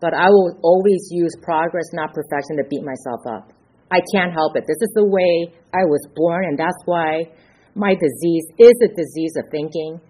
But 0.00 0.14
I 0.14 0.26
will 0.28 0.58
always 0.62 1.08
use 1.10 1.30
progress, 1.42 1.84
not 1.92 2.12
perfection, 2.12 2.56
to 2.58 2.64
beat 2.68 2.82
myself 2.82 3.22
up. 3.26 3.52
I 3.90 4.00
can't 4.14 4.32
help 4.32 4.56
it. 4.56 4.64
This 4.66 4.80
is 4.80 4.92
the 4.94 5.04
way 5.04 5.52
I 5.72 5.84
was 5.84 6.08
born, 6.16 6.44
and 6.46 6.58
that's 6.58 6.80
why 6.86 7.28
my 7.74 7.94
disease 7.94 8.46
is 8.58 8.72
a 8.82 8.88
disease 8.88 9.36
of 9.36 9.44
thinking, 9.50 10.00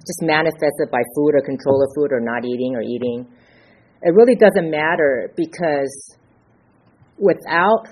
just 0.00 0.22
manifested 0.22 0.90
by 0.90 1.02
food 1.14 1.34
or 1.34 1.42
control 1.44 1.82
of 1.82 1.90
food 1.94 2.12
or 2.12 2.20
not 2.20 2.44
eating 2.44 2.74
or 2.74 2.82
eating. 2.82 3.26
It 4.02 4.14
really 4.14 4.36
doesn't 4.36 4.70
matter 4.70 5.32
because 5.36 6.16
without 7.18 7.88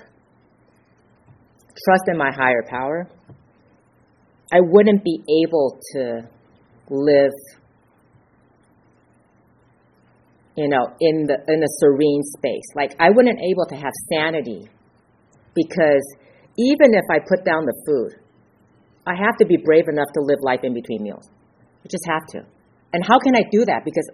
trust 1.83 2.03
in 2.07 2.17
my 2.17 2.31
higher 2.31 2.63
power, 2.69 3.09
I 4.51 4.59
wouldn't 4.61 5.03
be 5.03 5.21
able 5.43 5.79
to 5.93 6.21
live 6.89 7.31
you 10.55 10.69
know 10.69 10.85
in 11.01 11.25
the 11.25 11.37
in 11.47 11.63
a 11.63 11.67
serene 11.79 12.21
space 12.37 12.67
like 12.75 12.95
i 12.99 13.09
wouldn't 13.09 13.39
able 13.41 13.65
to 13.65 13.75
have 13.75 13.91
sanity 14.13 14.69
because 15.55 16.03
even 16.57 16.93
if 16.93 17.03
I 17.09 17.19
put 17.19 17.43
down 17.43 17.65
the 17.65 17.75
food, 17.87 18.19
I 19.07 19.15
have 19.15 19.37
to 19.39 19.45
be 19.45 19.57
brave 19.57 19.87
enough 19.87 20.11
to 20.13 20.21
live 20.21 20.39
life 20.43 20.61
in 20.63 20.73
between 20.73 21.03
meals. 21.03 21.29
I 21.83 21.87
just 21.87 22.05
have 22.07 22.25
to. 22.35 22.39
And 22.93 23.03
how 23.03 23.17
can 23.19 23.35
I 23.35 23.43
do 23.51 23.65
that? 23.65 23.83
Because 23.83 24.07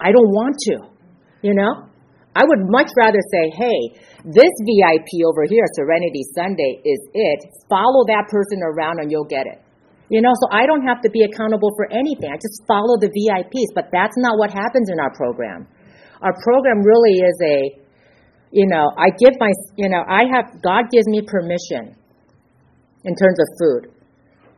I 0.00 0.12
don't 0.12 0.30
want 0.30 0.56
to, 0.70 0.76
you 1.42 1.54
know? 1.54 1.86
I 2.34 2.46
would 2.46 2.70
much 2.70 2.90
rather 2.96 3.18
say, 3.32 3.50
hey, 3.50 3.78
this 4.24 4.54
VIP 4.62 5.26
over 5.26 5.42
here, 5.50 5.64
Serenity 5.74 6.22
Sunday, 6.34 6.78
is 6.84 7.00
it. 7.12 7.40
Follow 7.68 8.06
that 8.06 8.30
person 8.30 8.62
around 8.62 9.00
and 9.00 9.10
you'll 9.10 9.26
get 9.26 9.46
it. 9.46 9.58
You 10.10 10.20
know, 10.20 10.34
so 10.34 10.50
I 10.50 10.66
don't 10.66 10.82
have 10.82 11.00
to 11.06 11.10
be 11.10 11.22
accountable 11.22 11.70
for 11.78 11.86
anything. 11.94 12.28
I 12.28 12.36
just 12.36 12.66
follow 12.66 12.98
the 12.98 13.08
VIPs, 13.08 13.70
but 13.78 13.88
that's 13.94 14.18
not 14.18 14.36
what 14.36 14.50
happens 14.50 14.90
in 14.90 14.98
our 14.98 15.14
program. 15.14 15.70
Our 16.20 16.34
program 16.42 16.82
really 16.82 17.22
is 17.22 17.38
a 17.46 17.80
you 18.50 18.66
know, 18.66 18.90
I 18.98 19.14
give 19.14 19.38
my, 19.38 19.50
you 19.78 19.88
know, 19.88 20.02
I 20.02 20.26
have, 20.34 20.60
God 20.62 20.90
gives 20.90 21.06
me 21.06 21.22
permission 21.22 21.94
in 23.04 23.14
terms 23.14 23.38
of 23.38 23.46
food. 23.58 23.94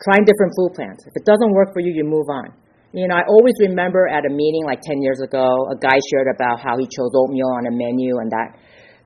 Trying 0.02 0.24
different 0.24 0.52
food 0.56 0.72
plans. 0.74 0.98
If 1.06 1.12
it 1.14 1.24
doesn't 1.24 1.52
work 1.52 1.72
for 1.72 1.80
you, 1.80 1.92
you 1.94 2.02
move 2.02 2.26
on. 2.28 2.50
You 2.92 3.06
know, 3.06 3.14
I 3.14 3.22
always 3.28 3.54
remember 3.60 4.08
at 4.08 4.26
a 4.26 4.32
meeting 4.32 4.64
like 4.64 4.80
10 4.82 5.00
years 5.00 5.20
ago, 5.20 5.44
a 5.70 5.76
guy 5.76 5.96
shared 6.10 6.26
about 6.34 6.60
how 6.60 6.76
he 6.76 6.84
chose 6.84 7.12
oatmeal 7.14 7.48
on 7.56 7.66
a 7.68 7.72
menu 7.72 8.18
and 8.18 8.30
that 8.32 8.58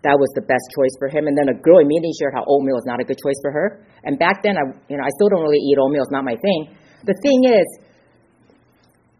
that 0.06 0.14
was 0.14 0.30
the 0.38 0.46
best 0.46 0.62
choice 0.78 0.94
for 1.02 1.10
him. 1.10 1.26
And 1.26 1.34
then 1.34 1.50
a 1.50 1.58
girl 1.58 1.82
immediately 1.82 2.14
shared 2.14 2.32
how 2.38 2.46
oatmeal 2.46 2.78
is 2.78 2.86
not 2.86 3.02
a 3.02 3.04
good 3.04 3.18
choice 3.18 3.38
for 3.42 3.50
her. 3.50 3.82
And 4.06 4.14
back 4.16 4.46
then, 4.46 4.54
I, 4.54 4.64
you 4.86 4.96
know, 4.96 5.02
I 5.02 5.10
still 5.18 5.28
don't 5.28 5.42
really 5.42 5.58
eat 5.58 5.74
oatmeal. 5.74 6.06
It's 6.06 6.14
not 6.14 6.22
my 6.22 6.38
thing. 6.38 6.70
The 7.02 7.18
thing 7.26 7.50
is, 7.50 7.66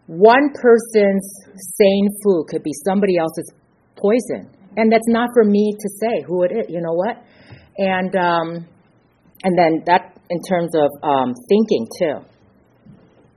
one 0.06 0.54
person's 0.54 1.26
sane 1.74 2.08
food 2.22 2.46
could 2.46 2.62
be 2.62 2.70
somebody 2.86 3.18
else's 3.18 3.50
poison 3.98 4.54
and 4.76 4.92
that's 4.92 5.08
not 5.08 5.30
for 5.32 5.44
me 5.44 5.74
to 5.78 5.88
say 6.00 6.22
who 6.26 6.44
it 6.44 6.52
is. 6.52 6.66
You 6.68 6.80
know 6.80 6.92
what? 6.92 7.16
And 7.78 8.14
um, 8.14 8.68
and 9.42 9.58
then 9.58 9.82
that 9.86 10.20
in 10.30 10.40
terms 10.48 10.72
of 10.76 10.90
um, 11.02 11.32
thinking 11.48 11.86
too. 11.98 12.16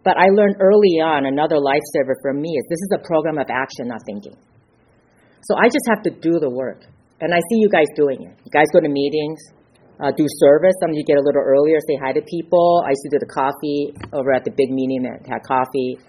But 0.04 0.18
I 0.18 0.28
learned 0.32 0.56
early 0.60 1.00
on 1.04 1.26
another 1.26 1.58
lifesaver 1.58 2.16
for 2.22 2.34
me 2.34 2.50
is 2.50 2.66
this 2.70 2.80
is 2.80 2.92
a 2.96 3.08
program 3.08 3.38
of 3.38 3.48
action, 3.50 3.88
not 3.88 4.02
thinking. 4.06 4.36
So 5.44 5.56
I 5.58 5.68
just 5.68 5.86
have 5.90 6.04
to 6.04 6.10
do 6.10 6.40
the 6.40 6.50
work, 6.50 6.84
and 7.22 7.34
I 7.34 7.40
see 7.50 7.58
you 7.60 7.70
guys 7.70 7.88
doing 7.96 8.24
it. 8.24 8.34
You 8.44 8.52
guys 8.52 8.68
go 8.74 8.80
to 8.80 8.90
meetings, 8.90 9.40
uh, 10.00 10.12
do 10.16 10.26
service. 10.40 10.74
Some 10.82 10.92
of 10.92 10.96
you 10.96 11.04
get 11.04 11.18
a 11.18 11.24
little 11.24 11.44
earlier, 11.44 11.78
say 11.88 12.00
hi 12.00 12.14
to 12.14 12.22
people. 12.22 12.84
I 12.86 12.92
used 12.96 13.04
to 13.08 13.12
do 13.16 13.20
the 13.20 13.32
coffee 13.32 13.94
over 14.14 14.32
at 14.32 14.44
the 14.46 14.52
big 14.52 14.72
meeting 14.72 15.06
and 15.06 15.20
had 15.28 15.44
coffee 15.44 16.00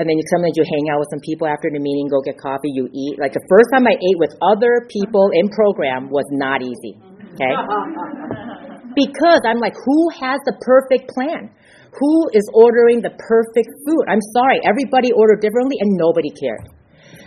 and 0.00 0.08
then 0.08 0.16
you 0.16 0.24
sometimes 0.32 0.56
you 0.56 0.64
hang 0.64 0.88
out 0.88 0.96
with 0.96 1.12
some 1.12 1.20
people 1.20 1.44
after 1.44 1.68
the 1.68 1.76
meeting, 1.76 2.08
go 2.08 2.24
get 2.24 2.40
coffee, 2.40 2.72
you 2.72 2.88
eat. 2.88 3.20
Like 3.20 3.36
the 3.36 3.44
first 3.52 3.68
time 3.68 3.84
I 3.84 4.00
ate 4.00 4.16
with 4.16 4.32
other 4.40 4.88
people 4.88 5.28
in 5.36 5.52
program 5.52 6.08
was 6.08 6.24
not 6.32 6.64
easy. 6.64 6.96
Okay? 7.36 7.52
because 9.02 9.44
I'm 9.44 9.60
like, 9.60 9.76
who 9.76 10.00
has 10.16 10.40
the 10.48 10.56
perfect 10.64 11.12
plan? 11.12 11.52
Who 12.00 12.14
is 12.32 12.48
ordering 12.56 13.04
the 13.04 13.12
perfect 13.12 13.70
food? 13.84 14.04
I'm 14.08 14.24
sorry, 14.32 14.64
everybody 14.64 15.12
ordered 15.12 15.44
differently 15.44 15.76
and 15.84 15.92
nobody 16.00 16.32
cared. 16.32 16.64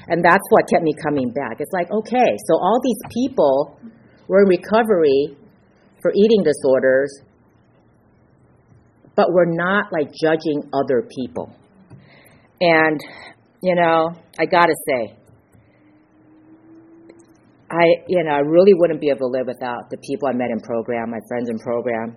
And 0.07 0.23
that's 0.23 0.43
what 0.49 0.67
kept 0.69 0.83
me 0.83 0.93
coming 1.01 1.31
back. 1.31 1.57
It's 1.59 1.71
like, 1.71 1.89
okay, 1.91 2.37
so 2.47 2.55
all 2.55 2.79
these 2.83 2.99
people 3.13 3.79
were 4.27 4.43
in 4.43 4.49
recovery 4.49 5.37
for 6.01 6.11
eating 6.13 6.43
disorders, 6.43 7.21
but 9.15 9.27
we're 9.31 9.53
not 9.55 9.91
like 9.91 10.09
judging 10.21 10.69
other 10.73 11.07
people. 11.09 11.55
And, 12.59 12.99
you 13.61 13.75
know, 13.75 14.09
I 14.39 14.45
got 14.45 14.65
to 14.65 14.75
say, 14.87 15.17
I, 17.71 17.85
you 18.07 18.23
know, 18.23 18.31
I 18.31 18.39
really 18.39 18.73
wouldn't 18.73 19.01
be 19.01 19.09
able 19.09 19.31
to 19.31 19.37
live 19.37 19.47
without 19.47 19.89
the 19.89 19.97
people 19.97 20.27
I 20.27 20.33
met 20.33 20.51
in 20.51 20.59
program, 20.59 21.09
my 21.09 21.19
friends 21.27 21.49
in 21.49 21.57
program, 21.57 22.15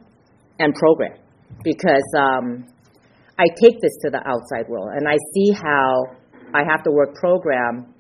and 0.58 0.74
program, 0.74 1.16
because 1.62 2.04
um, 2.18 2.66
I 3.38 3.46
take 3.62 3.80
this 3.80 3.92
to 4.02 4.10
the 4.10 4.20
outside 4.26 4.68
world, 4.68 4.90
and 4.94 5.08
I 5.08 5.16
see 5.34 5.52
how 5.52 6.04
I 6.56 6.64
have 6.64 6.82
to 6.84 6.90
work 6.90 7.14
program 7.14 7.92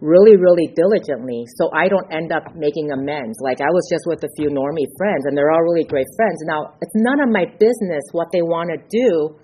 really, 0.00 0.36
really 0.36 0.68
diligently, 0.72 1.44
so 1.56 1.68
I 1.72 1.88
don't 1.88 2.08
end 2.12 2.32
up 2.32 2.56
making 2.56 2.92
amends. 2.92 3.36
Like 3.40 3.60
I 3.60 3.68
was 3.72 3.84
just 3.88 4.04
with 4.08 4.20
a 4.24 4.32
few 4.36 4.48
normie 4.48 4.88
friends, 4.96 5.24
and 5.24 5.36
they're 5.36 5.50
all 5.50 5.64
really 5.64 5.84
great 5.84 6.08
friends. 6.16 6.36
Now 6.44 6.76
it's 6.80 6.96
none 6.96 7.20
of 7.20 7.28
my 7.28 7.44
business 7.44 8.04
what 8.12 8.28
they 8.32 8.42
want 8.42 8.68
to 8.72 8.78
do 8.88 9.36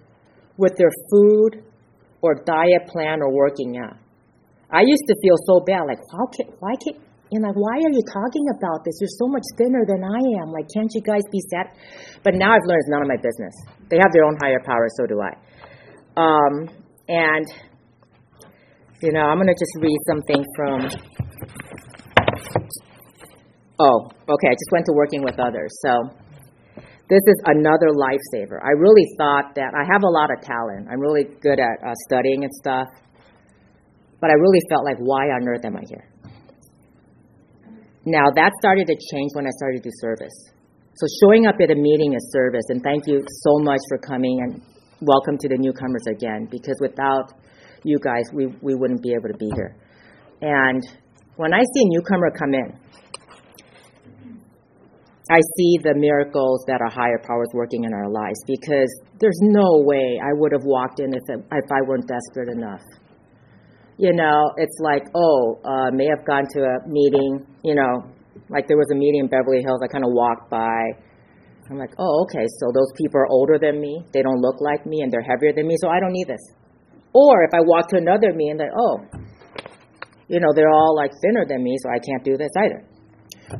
with 0.56 0.76
their 0.76 0.92
food 1.10 1.64
or 2.22 2.34
diet 2.44 2.88
plan 2.88 3.20
or 3.20 3.32
working 3.32 3.76
out. 3.76 3.96
I 4.72 4.82
used 4.82 5.04
to 5.08 5.14
feel 5.22 5.36
so 5.46 5.60
bad, 5.64 5.84
like 5.86 6.00
how 6.10 6.26
can 6.32 6.52
why 6.60 6.74
can 6.82 7.00
And 7.32 7.42
like, 7.42 7.58
why 7.58 7.76
are 7.82 7.92
you 7.92 8.04
talking 8.06 8.46
about 8.56 8.84
this? 8.84 8.94
You're 9.00 9.18
so 9.18 9.28
much 9.28 9.46
thinner 9.58 9.84
than 9.86 10.02
I 10.02 10.20
am. 10.40 10.54
Like, 10.54 10.66
can't 10.72 10.90
you 10.94 11.02
guys 11.02 11.22
be 11.30 11.42
sad? 11.50 11.74
But 12.22 12.34
now 12.34 12.54
I've 12.54 12.66
learned 12.66 12.82
it's 12.86 12.90
none 12.90 13.02
of 13.02 13.08
my 13.08 13.18
business. 13.18 13.54
They 13.90 13.98
have 13.98 14.12
their 14.14 14.24
own 14.24 14.36
higher 14.40 14.62
power, 14.64 14.86
so 14.96 15.06
do 15.06 15.18
I. 15.20 15.32
Um, 16.16 16.70
and, 17.08 17.46
you 19.02 19.12
know, 19.12 19.20
I'm 19.20 19.36
going 19.36 19.48
to 19.48 19.58
just 19.58 19.76
read 19.80 19.98
something 20.08 20.44
from. 20.56 20.88
Oh, 23.78 24.08
okay. 24.08 24.48
I 24.48 24.56
just 24.56 24.72
went 24.72 24.86
to 24.86 24.92
working 24.94 25.22
with 25.22 25.38
others. 25.38 25.76
So, 25.84 26.16
this 27.08 27.20
is 27.26 27.38
another 27.44 27.92
lifesaver. 27.92 28.58
I 28.64 28.72
really 28.72 29.04
thought 29.18 29.54
that 29.54 29.74
I 29.76 29.84
have 29.92 30.02
a 30.02 30.08
lot 30.08 30.30
of 30.32 30.40
talent. 30.40 30.88
I'm 30.90 30.98
really 30.98 31.24
good 31.40 31.60
at 31.60 31.76
uh, 31.86 31.92
studying 32.08 32.44
and 32.44 32.52
stuff. 32.54 32.88
But 34.20 34.30
I 34.30 34.34
really 34.34 34.60
felt 34.70 34.84
like, 34.84 34.96
why 34.98 35.28
on 35.28 35.46
earth 35.46 35.64
am 35.64 35.76
I 35.76 35.82
here? 35.86 36.08
Now, 38.06 38.30
that 38.34 38.52
started 38.58 38.86
to 38.86 38.96
change 39.12 39.30
when 39.34 39.46
I 39.46 39.50
started 39.50 39.82
to 39.82 39.90
do 39.90 39.94
service. 40.00 40.34
So, 40.94 41.06
showing 41.20 41.46
up 41.46 41.56
at 41.60 41.70
a 41.70 41.74
meeting 41.74 42.14
is 42.14 42.32
service, 42.32 42.64
and 42.70 42.82
thank 42.82 43.06
you 43.06 43.20
so 43.44 43.58
much 43.60 43.80
for 43.90 43.98
coming 43.98 44.40
and 44.40 44.62
welcome 45.02 45.36
to 45.36 45.48
the 45.48 45.58
newcomers 45.58 46.06
again, 46.08 46.48
because 46.50 46.78
without 46.80 47.34
you 47.86 47.98
guys, 48.02 48.24
we, 48.32 48.46
we 48.60 48.74
wouldn't 48.74 49.02
be 49.02 49.12
able 49.14 49.28
to 49.28 49.38
be 49.38 49.50
here. 49.54 49.76
And 50.42 50.82
when 51.36 51.54
I 51.54 51.60
see 51.60 51.82
a 51.82 51.88
newcomer 51.88 52.30
come 52.36 52.52
in, 52.52 52.78
I 55.30 55.40
see 55.56 55.78
the 55.82 55.94
miracles 55.96 56.64
that 56.68 56.80
our 56.80 56.90
higher 56.90 57.18
powers 57.26 57.48
working 57.54 57.84
in 57.84 57.92
our 57.92 58.08
lives 58.10 58.38
because 58.46 58.90
there's 59.18 59.38
no 59.42 59.82
way 59.82 60.20
I 60.22 60.30
would 60.34 60.52
have 60.52 60.62
walked 60.64 61.00
in 61.00 61.14
if, 61.14 61.22
it, 61.26 61.44
if 61.50 61.70
I 61.72 61.82
weren't 61.86 62.06
desperate 62.06 62.48
enough 62.48 62.82
you 63.98 64.12
know, 64.12 64.52
it's 64.56 64.76
like, 64.80 65.04
oh, 65.14 65.58
uh, 65.64 65.90
may 65.90 66.06
have 66.06 66.24
gone 66.26 66.44
to 66.52 66.60
a 66.60 66.88
meeting, 66.88 67.46
you 67.64 67.74
know, 67.74 68.04
like 68.48 68.68
there 68.68 68.76
was 68.76 68.88
a 68.92 68.94
meeting 68.94 69.20
in 69.20 69.28
Beverly 69.28 69.62
Hills. 69.62 69.80
I 69.82 69.88
kind 69.88 70.04
of 70.04 70.12
walked 70.12 70.50
by. 70.50 70.84
I'm 71.70 71.78
like, 71.78 71.94
oh, 71.98 72.24
okay, 72.24 72.46
so 72.60 72.70
those 72.72 72.92
people 72.96 73.20
are 73.20 73.26
older 73.28 73.58
than 73.58 73.80
me. 73.80 74.04
They 74.12 74.22
don't 74.22 74.40
look 74.40 74.60
like 74.60 74.86
me 74.86 75.00
and 75.00 75.10
they're 75.10 75.24
heavier 75.24 75.52
than 75.52 75.66
me, 75.66 75.76
so 75.80 75.88
I 75.88 75.98
don't 75.98 76.12
need 76.12 76.28
this. 76.28 76.44
Or 77.16 77.44
if 77.48 77.54
I 77.56 77.64
walk 77.64 77.88
to 77.90 77.96
another 77.96 78.36
meeting, 78.36 78.60
like, 78.60 78.76
oh, 78.76 79.00
you 80.28 80.36
know, 80.40 80.52
they're 80.52 80.68
all 80.68 80.92
like 80.94 81.12
thinner 81.24 81.46
than 81.48 81.64
me, 81.64 81.76
so 81.80 81.88
I 81.88 81.96
can't 81.96 82.20
do 82.22 82.36
this 82.36 82.52
either. 82.60 82.84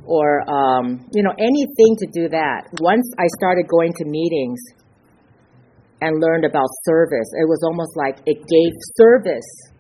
Or, 0.05 0.45
um, 0.45 1.09
you 1.14 1.23
know, 1.23 1.33
anything 1.38 1.97
to 2.05 2.07
do 2.12 2.29
that. 2.29 2.69
Once 2.83 3.09
I 3.16 3.25
started 3.38 3.64
going 3.64 3.95
to 3.97 4.05
meetings 4.05 4.61
and 6.03 6.21
learned 6.21 6.45
about 6.45 6.69
service, 6.85 7.33
it 7.33 7.49
was 7.49 7.64
almost 7.64 7.97
like 7.97 8.21
it 8.27 8.37
gave 8.45 8.73
service 9.01 9.73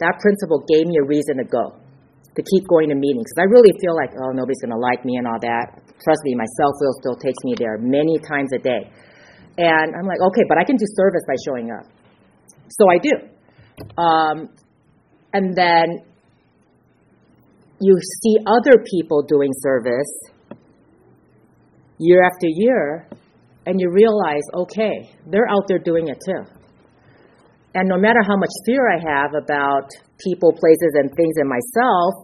that 0.00 0.16
principle 0.18 0.64
gave 0.64 0.88
me 0.88 0.96
a 0.96 1.04
reason 1.04 1.36
to 1.36 1.44
go, 1.44 1.76
to 1.76 2.40
keep 2.40 2.64
going 2.66 2.88
to 2.88 2.96
meetings. 2.96 3.28
Because 3.28 3.44
I 3.44 3.48
really 3.52 3.76
feel 3.84 3.92
like, 3.92 4.16
oh, 4.16 4.32
nobody's 4.32 4.64
going 4.64 4.72
to 4.72 4.80
like 4.80 5.04
me 5.04 5.20
and 5.20 5.28
all 5.28 5.38
that. 5.44 5.84
Trust 6.00 6.24
me, 6.24 6.32
my 6.34 6.48
self 6.56 6.72
will 6.80 6.96
still 7.04 7.18
takes 7.20 7.36
me 7.44 7.52
there 7.60 7.76
many 7.76 8.16
times 8.24 8.48
a 8.56 8.60
day. 8.64 8.88
And 9.60 9.92
I'm 9.92 10.08
like, 10.08 10.24
okay, 10.32 10.44
but 10.48 10.56
I 10.56 10.64
can 10.64 10.80
do 10.80 10.88
service 10.96 11.20
by 11.28 11.36
showing 11.44 11.68
up. 11.68 11.84
So 12.70 12.86
I 12.88 12.98
do. 12.98 14.00
Um, 14.00 14.48
and 15.32 15.56
then 15.56 16.04
you 17.80 17.98
see 18.22 18.36
other 18.46 18.84
people 18.84 19.22
doing 19.22 19.50
service 19.62 20.30
year 21.98 22.22
after 22.24 22.46
year, 22.46 23.08
and 23.66 23.80
you 23.80 23.90
realize, 23.90 24.42
okay, 24.54 25.10
they're 25.26 25.48
out 25.48 25.64
there 25.68 25.78
doing 25.78 26.08
it 26.08 26.18
too. 26.24 26.44
And 27.74 27.88
no 27.88 27.98
matter 27.98 28.20
how 28.26 28.36
much 28.36 28.50
fear 28.66 28.88
I 28.90 28.98
have 28.98 29.30
about 29.34 29.88
people, 30.18 30.52
places, 30.52 30.92
and 30.94 31.10
things 31.14 31.34
in 31.38 31.46
myself, 31.48 32.14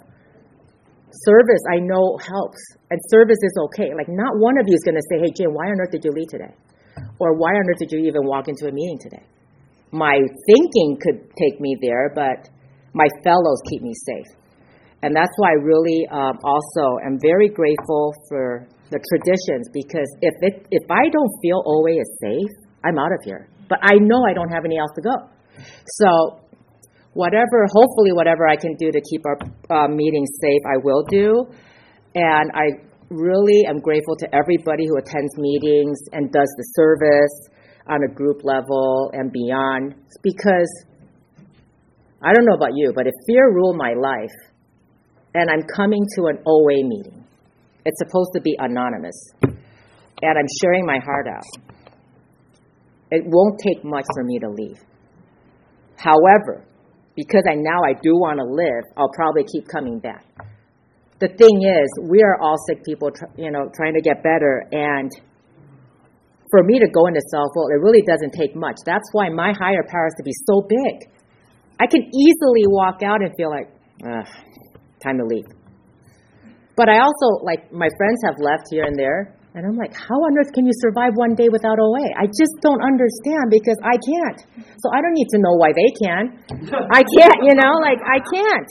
service 1.13 1.63
I 1.73 1.79
know 1.79 2.19
helps. 2.19 2.59
And 2.91 3.01
service 3.11 3.39
is 3.43 3.55
okay. 3.67 3.95
Like, 3.97 4.09
not 4.09 4.33
one 4.39 4.59
of 4.59 4.65
you 4.67 4.75
is 4.75 4.83
going 4.83 4.97
to 4.97 5.07
say, 5.11 5.19
hey, 5.23 5.33
Jim, 5.37 5.55
why 5.55 5.67
on 5.67 5.81
earth 5.81 5.93
did 5.93 6.05
you 6.05 6.11
leave 6.11 6.29
today? 6.29 6.55
Or 7.21 7.37
why 7.37 7.53
on 7.53 7.69
earth 7.71 7.79
did 7.79 7.93
you 7.93 7.99
even 8.01 8.25
walk 8.25 8.49
into 8.49 8.67
a 8.67 8.73
meeting 8.73 8.99
today? 8.99 9.23
My 9.93 10.19
thinking 10.47 10.99
could 11.01 11.31
take 11.37 11.61
me 11.61 11.77
there, 11.81 12.13
but 12.15 12.49
my 12.93 13.07
fellows 13.23 13.61
keep 13.71 13.83
me 13.83 13.93
safe. 13.95 14.27
And 15.03 15.15
that's 15.15 15.33
why 15.37 15.51
I 15.51 15.63
really 15.63 16.07
um, 16.11 16.39
also 16.43 16.99
am 17.05 17.19
very 17.21 17.49
grateful 17.49 18.15
for 18.29 18.67
the 18.91 18.99
traditions 19.13 19.69
because 19.73 20.09
if, 20.23 20.35
it, 20.41 20.67
if 20.71 20.91
I 20.91 21.09
don't 21.11 21.31
feel 21.43 21.63
OA 21.67 22.01
is 22.01 22.11
safe, 22.21 22.55
I'm 22.85 22.99
out 22.99 23.13
of 23.13 23.21
here. 23.25 23.49
But 23.69 23.79
I 23.83 23.99
know 24.01 24.25
I 24.29 24.33
don't 24.33 24.49
have 24.49 24.65
any 24.65 24.79
else 24.79 24.91
to 24.95 25.03
go. 25.03 25.17
So, 25.99 26.41
whatever, 27.15 27.67
hopefully, 27.73 28.13
whatever 28.13 28.47
I 28.47 28.57
can 28.57 28.75
do 28.77 28.91
to 28.93 29.01
keep 29.11 29.23
our 29.27 29.39
uh, 29.71 29.89
meetings 29.89 30.31
safe, 30.41 30.63
I 30.67 30.79
will 30.83 31.03
do. 31.09 31.47
And 32.15 32.51
I 32.55 32.87
really 33.11 33.65
am 33.69 33.79
grateful 33.81 34.17
to 34.17 34.35
everybody 34.35 34.87
who 34.87 34.99
attends 34.99 35.37
meetings 35.37 35.99
and 36.13 36.31
does 36.33 36.49
the 36.57 36.65
service 36.75 37.56
on 37.89 38.01
a 38.03 38.13
group 38.13 38.43
level 38.45 39.11
and 39.13 39.33
beyond 39.33 39.95
because 40.23 40.85
I 42.23 42.33
don't 42.33 42.45
know 42.45 42.55
about 42.55 42.75
you, 42.75 42.93
but 42.95 43.07
if 43.07 43.13
fear 43.27 43.53
ruled 43.53 43.77
my 43.77 43.93
life 43.93 44.53
and 45.35 45.51
I'm 45.51 45.63
coming 45.77 46.05
to 46.17 46.27
an 46.27 46.39
OA 46.47 46.83
meeting, 46.83 47.25
it's 47.85 47.99
supposed 47.99 48.31
to 48.35 48.41
be 48.41 48.57
anonymous, 48.59 49.17
and 49.43 50.39
I'm 50.39 50.47
sharing 50.61 50.85
my 50.85 50.99
heart 50.99 51.27
out, 51.29 51.45
it 53.13 53.23
won't 53.25 53.61
take 53.61 53.85
much 53.85 54.05
for 54.15 54.25
me 54.25 54.41
to 54.41 54.49
leave. 54.49 54.79
However, 55.97 56.65
because 57.15 57.45
I 57.49 57.55
now 57.55 57.83
I 57.85 57.93
do 58.03 58.11
want 58.15 58.39
to 58.39 58.45
live, 58.45 58.85
I'll 58.97 59.13
probably 59.15 59.45
keep 59.45 59.69
coming 59.69 60.01
back. 60.01 60.25
The 61.21 61.29
thing 61.29 61.63
is, 61.63 62.11
we 62.11 62.23
are 62.23 62.41
all 62.41 62.57
sick 62.69 62.85
people, 62.85 63.11
you 63.37 63.51
know, 63.51 63.71
trying 63.75 63.95
to 63.95 64.01
get 64.01 64.23
better, 64.23 64.67
and 64.73 65.11
for 66.51 66.63
me 66.63 66.79
to 66.79 66.89
go 66.89 67.07
into 67.07 67.21
self 67.31 67.51
will, 67.55 67.69
it 67.69 67.81
really 67.83 68.03
doesn't 68.03 68.33
take 68.33 68.55
much. 68.55 68.77
That's 68.85 69.09
why 69.13 69.29
my 69.29 69.53
higher 69.59 69.85
power 69.89 70.09
to 70.17 70.23
be 70.23 70.33
so 70.47 70.63
big. 70.69 71.11
I 71.81 71.87
can 71.87 72.03
easily 72.03 72.65
walk 72.67 73.03
out 73.03 73.21
and 73.21 73.31
feel 73.37 73.51
like, 73.51 73.69
ah, 74.05 74.25
time 75.03 75.19
to 75.19 75.25
leave. 75.25 75.45
But 76.77 76.89
I 76.89 76.99
also, 77.01 77.43
like, 77.43 77.73
my 77.73 77.89
friends 77.97 78.21
have 78.25 78.37
left 78.41 78.69
here 78.71 78.85
and 78.85 78.99
there, 78.99 79.35
and 79.57 79.65
I'm 79.65 79.77
like, 79.77 79.97
how 79.97 80.21
on 80.29 80.37
earth 80.37 80.53
can 80.53 80.67
you 80.67 80.73
survive 80.85 81.17
one 81.17 81.35
day 81.35 81.49
without 81.49 81.81
OA? 81.81 82.13
I 82.21 82.29
just 82.29 82.53
don't 82.61 82.85
understand 82.85 83.49
because 83.49 83.81
I 83.81 83.97
can't. 83.97 84.69
So 84.77 84.93
I 84.93 85.01
don't 85.01 85.17
need 85.17 85.33
to 85.33 85.39
know 85.41 85.57
why 85.57 85.73
they 85.73 85.91
can. 85.97 86.23
I 86.93 87.01
can't, 87.01 87.41
you 87.41 87.57
know, 87.57 87.81
like 87.81 87.97
I 88.05 88.21
can't. 88.21 88.71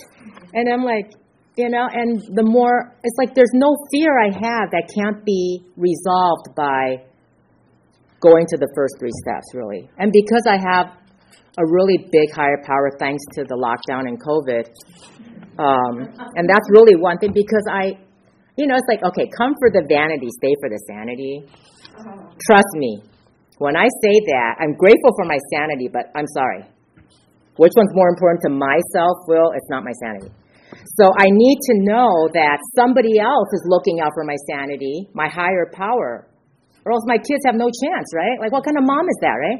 And 0.53 0.69
I'm 0.69 0.85
like, 0.85 1.09
you 1.57 1.69
know, 1.69 1.89
and 1.91 2.21
the 2.37 2.45
more, 2.45 2.93
it's 3.01 3.17
like 3.17 3.33
there's 3.33 3.53
no 3.53 3.75
fear 3.91 4.13
I 4.13 4.29
have 4.29 4.69
that 4.77 4.85
can't 4.93 5.25
be 5.25 5.65
resolved 5.75 6.53
by 6.55 7.01
going 8.19 8.45
to 8.49 8.57
the 8.57 8.69
first 8.75 8.95
three 8.99 9.13
steps, 9.23 9.47
really. 9.53 9.89
And 9.97 10.11
because 10.11 10.43
I 10.47 10.57
have 10.57 10.93
a 11.57 11.65
really 11.65 11.97
big 12.11 12.31
higher 12.33 12.59
power 12.65 12.91
thanks 12.99 13.23
to 13.35 13.43
the 13.43 13.55
lockdown 13.55 14.07
and 14.07 14.19
COVID, 14.19 14.65
um, 15.55 16.11
and 16.35 16.49
that's 16.49 16.67
really 16.71 16.95
one 16.95 17.17
thing 17.17 17.31
because 17.31 17.63
I, 17.71 17.95
you 18.57 18.67
know, 18.67 18.75
it's 18.75 18.89
like, 18.89 19.03
okay, 19.03 19.29
come 19.31 19.55
for 19.59 19.71
the 19.71 19.83
vanity, 19.87 20.27
stay 20.41 20.53
for 20.59 20.69
the 20.69 20.79
sanity. 20.87 21.47
Trust 22.43 22.71
me, 22.75 23.03
when 23.57 23.75
I 23.75 23.87
say 24.03 24.15
that, 24.35 24.59
I'm 24.59 24.75
grateful 24.75 25.15
for 25.15 25.25
my 25.25 25.39
sanity, 25.53 25.87
but 25.87 26.11
I'm 26.15 26.27
sorry. 26.35 26.67
Which 27.55 27.71
one's 27.75 27.95
more 27.95 28.09
important 28.09 28.43
to 28.43 28.51
my 28.51 28.79
self 28.91 29.15
will? 29.27 29.55
It's 29.55 29.69
not 29.69 29.83
my 29.83 29.95
sanity. 30.03 30.31
So 30.99 31.07
I 31.15 31.27
need 31.31 31.57
to 31.71 31.73
know 31.87 32.27
that 32.33 32.59
somebody 32.75 33.19
else 33.19 33.47
is 33.53 33.63
looking 33.67 34.01
out 34.01 34.11
for 34.13 34.25
my 34.25 34.35
sanity, 34.49 35.07
my 35.13 35.29
higher 35.29 35.71
power, 35.71 36.27
or 36.85 36.93
else 36.93 37.03
my 37.09 37.17
kids 37.17 37.41
have 37.45 37.57
no 37.57 37.67
chance, 37.67 38.07
right? 38.13 38.37
Like, 38.39 38.53
what 38.53 38.63
kind 38.63 38.77
of 38.77 38.85
mom 38.85 39.09
is 39.09 39.19
that, 39.25 39.37
right? 39.41 39.59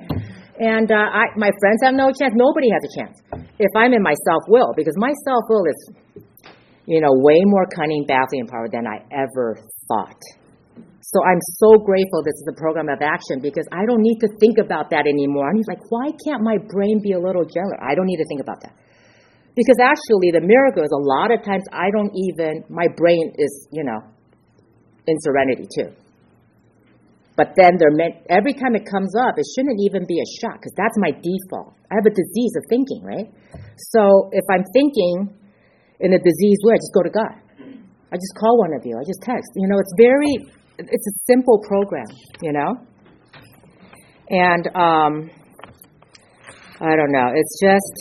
And 0.56 0.88
uh, 0.88 0.96
I, 0.96 1.34
my 1.36 1.52
friends 1.60 1.84
have 1.84 1.98
no 1.98 2.14
chance. 2.14 2.32
Nobody 2.38 2.70
has 2.72 2.80
a 2.86 2.92
chance 2.96 3.18
if 3.60 3.72
I'm 3.76 3.92
in 3.92 4.02
my 4.02 4.14
self 4.30 4.44
will, 4.48 4.72
because 4.78 4.96
my 4.96 5.12
self 5.26 5.44
will 5.50 5.66
is 5.68 5.80
you 6.86 7.02
know, 7.02 7.10
way 7.12 7.42
more 7.46 7.66
cunning, 7.66 8.06
baffling, 8.08 8.46
and 8.46 8.50
power 8.50 8.70
than 8.72 8.86
I 8.86 9.02
ever 9.10 9.58
thought. 9.90 10.22
So 11.02 11.22
I'm 11.22 11.42
so 11.62 11.78
grateful 11.78 12.22
this 12.26 12.38
is 12.42 12.48
a 12.50 12.58
program 12.58 12.90
of 12.90 13.02
action 13.02 13.40
because 13.42 13.66
I 13.72 13.86
don't 13.86 14.02
need 14.02 14.20
to 14.22 14.30
think 14.40 14.58
about 14.58 14.90
that 14.90 15.06
anymore. 15.06 15.50
And 15.50 15.58
he's 15.58 15.68
like, 15.68 15.82
why 15.90 16.10
can't 16.26 16.42
my 16.42 16.58
brain 16.58 17.00
be 17.02 17.14
a 17.14 17.20
little 17.20 17.46
gentler? 17.46 17.78
I 17.82 17.94
don't 17.94 18.06
need 18.06 18.18
to 18.18 18.26
think 18.28 18.42
about 18.42 18.62
that. 18.62 18.74
Because 19.56 19.78
actually, 19.80 20.34
the 20.34 20.42
miracle 20.42 20.84
is 20.84 20.92
a 20.92 21.00
lot 21.00 21.32
of 21.32 21.42
times 21.46 21.64
I 21.72 21.90
don't 21.90 22.12
even, 22.14 22.66
my 22.70 22.88
brain 22.98 23.34
is, 23.38 23.68
you 23.72 23.84
know, 23.84 24.02
in 25.08 25.16
serenity 25.22 25.66
too. 25.74 25.94
But 27.36 27.52
then 27.58 27.76
they're 27.78 27.92
meant, 27.92 28.16
every 28.30 28.54
time 28.54 28.76
it 28.76 28.88
comes 28.90 29.14
up, 29.16 29.36
it 29.38 29.46
shouldn't 29.56 29.80
even 29.84 30.06
be 30.08 30.20
a 30.20 30.28
shock 30.40 30.56
because 30.56 30.72
that's 30.78 30.96
my 30.98 31.12
default. 31.12 31.76
I 31.92 31.96
have 31.96 32.06
a 32.06 32.16
disease 32.16 32.56
of 32.56 32.64
thinking, 32.70 33.04
right? 33.04 33.28
So 33.92 34.30
if 34.32 34.46
I'm 34.50 34.64
thinking, 34.72 35.36
in 36.00 36.14
a 36.14 36.20
disease 36.20 36.58
way, 36.64 36.74
I 36.74 36.78
just 36.78 36.94
go 36.94 37.04
to 37.04 37.10
God. 37.10 37.36
I 38.12 38.16
just 38.16 38.36
call 38.40 38.58
one 38.58 38.74
of 38.74 38.86
you. 38.86 38.96
I 38.96 39.04
just 39.04 39.22
text. 39.22 39.52
You 39.56 39.68
know, 39.68 39.76
it's 39.80 39.94
very, 39.98 40.48
it's 40.80 41.08
a 41.08 41.16
simple 41.28 41.60
program, 41.68 42.08
you 42.42 42.54
know? 42.54 42.76
And 44.30 44.68
um, 44.68 45.30
I 46.80 46.96
don't 46.96 47.12
know. 47.12 47.32
It's 47.36 47.60
just, 47.60 47.94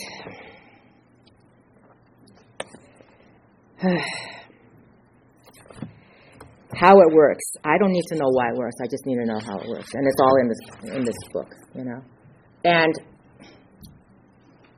how 6.77 6.95
it 7.01 7.11
works. 7.13 7.45
I 7.65 7.79
don't 7.79 7.93
need 7.93 8.07
to 8.13 8.17
know 8.17 8.31
why 8.31 8.49
it 8.49 8.57
works. 8.57 8.77
I 8.83 8.87
just 8.87 9.07
need 9.07 9.17
to 9.17 9.27
know 9.27 9.41
how 9.41 9.59
it 9.59 9.69
works, 9.69 9.91
and 9.95 10.07
it's 10.07 10.21
all 10.21 10.37
in 10.41 10.49
this 10.49 10.63
in 10.97 11.03
this 11.05 11.21
book, 11.33 11.51
you 11.75 11.85
know. 11.85 12.01
And 12.65 12.95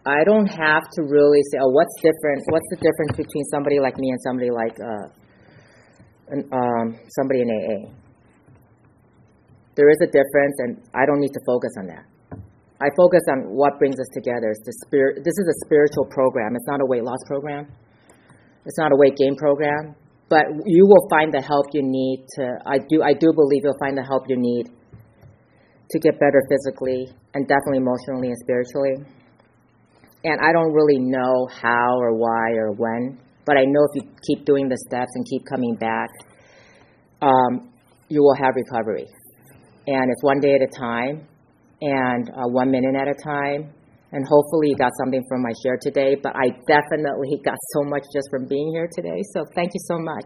I 0.06 0.24
don't 0.24 0.46
have 0.46 0.82
to 0.82 1.00
really 1.02 1.42
say, 1.50 1.58
oh, 1.62 1.70
what's 1.70 1.94
different? 2.02 2.42
What's 2.50 2.68
the 2.70 2.78
difference 2.78 3.14
between 3.16 3.44
somebody 3.50 3.78
like 3.80 3.98
me 3.98 4.10
and 4.10 4.20
somebody 4.22 4.50
like 4.50 4.76
uh, 4.78 5.06
an, 6.34 6.40
um, 6.52 6.86
somebody 7.18 7.42
in 7.42 7.48
AA? 7.50 7.90
There 9.74 9.90
is 9.90 9.98
a 10.02 10.06
difference, 10.06 10.56
and 10.58 10.70
I 10.94 11.04
don't 11.06 11.20
need 11.20 11.34
to 11.34 11.42
focus 11.44 11.72
on 11.78 11.86
that. 11.88 12.04
I 12.80 12.88
focus 12.96 13.22
on 13.30 13.50
what 13.50 13.78
brings 13.78 13.96
us 13.98 14.08
together. 14.12 14.50
It's 14.52 14.64
the 14.64 14.76
spirit. 14.86 15.24
This 15.24 15.36
is 15.36 15.46
a 15.48 15.66
spiritual 15.66 16.06
program. 16.06 16.56
It's 16.56 16.66
not 16.66 16.80
a 16.80 16.86
weight 16.86 17.04
loss 17.04 17.20
program. 17.26 17.66
It's 18.64 18.78
not 18.78 18.92
a 18.92 18.96
weight 18.96 19.16
gain 19.16 19.36
program 19.36 19.94
but 20.28 20.44
you 20.64 20.86
will 20.86 21.08
find 21.08 21.32
the 21.32 21.40
help 21.40 21.66
you 21.72 21.82
need 21.82 22.26
to 22.36 22.58
I 22.66 22.78
do 22.78 23.02
I 23.02 23.12
do 23.12 23.32
believe 23.32 23.62
you'll 23.64 23.78
find 23.78 23.96
the 23.96 24.02
help 24.02 24.24
you 24.28 24.36
need 24.36 24.66
to 25.90 25.98
get 26.00 26.18
better 26.18 26.42
physically 26.48 27.06
and 27.34 27.46
definitely 27.46 27.78
emotionally 27.78 28.28
and 28.28 28.38
spiritually. 28.38 28.94
And 30.24 30.40
I 30.40 30.52
don't 30.52 30.72
really 30.72 30.98
know 30.98 31.46
how 31.46 31.98
or 31.98 32.14
why 32.16 32.52
or 32.56 32.72
when, 32.72 33.18
but 33.44 33.56
I 33.56 33.64
know 33.64 33.86
if 33.94 34.02
you 34.02 34.10
keep 34.26 34.44
doing 34.44 34.68
the 34.68 34.76
steps 34.88 35.10
and 35.14 35.24
keep 35.24 35.46
coming 35.46 35.76
back, 35.76 36.08
um, 37.22 37.70
you 38.08 38.22
will 38.22 38.34
have 38.34 38.54
recovery. 38.56 39.06
And 39.86 40.10
it's 40.10 40.22
one 40.22 40.40
day 40.40 40.54
at 40.54 40.62
a 40.62 40.78
time 40.78 41.28
and 41.80 42.30
uh, 42.30 42.48
one 42.48 42.70
minute 42.72 42.96
at 42.96 43.06
a 43.06 43.14
time 43.14 43.72
and 44.16 44.26
hopefully 44.26 44.70
you 44.70 44.76
got 44.76 44.92
something 44.96 45.22
from 45.28 45.42
my 45.42 45.52
share 45.62 45.76
today. 45.76 46.16
But 46.16 46.32
I 46.34 46.48
definitely 46.66 47.38
got 47.44 47.58
so 47.74 47.84
much 47.84 48.02
just 48.14 48.28
from 48.30 48.46
being 48.46 48.72
here 48.72 48.88
today. 48.90 49.20
So 49.34 49.44
thank 49.54 49.72
you 49.74 49.80
so 49.84 49.98
much. 49.98 50.24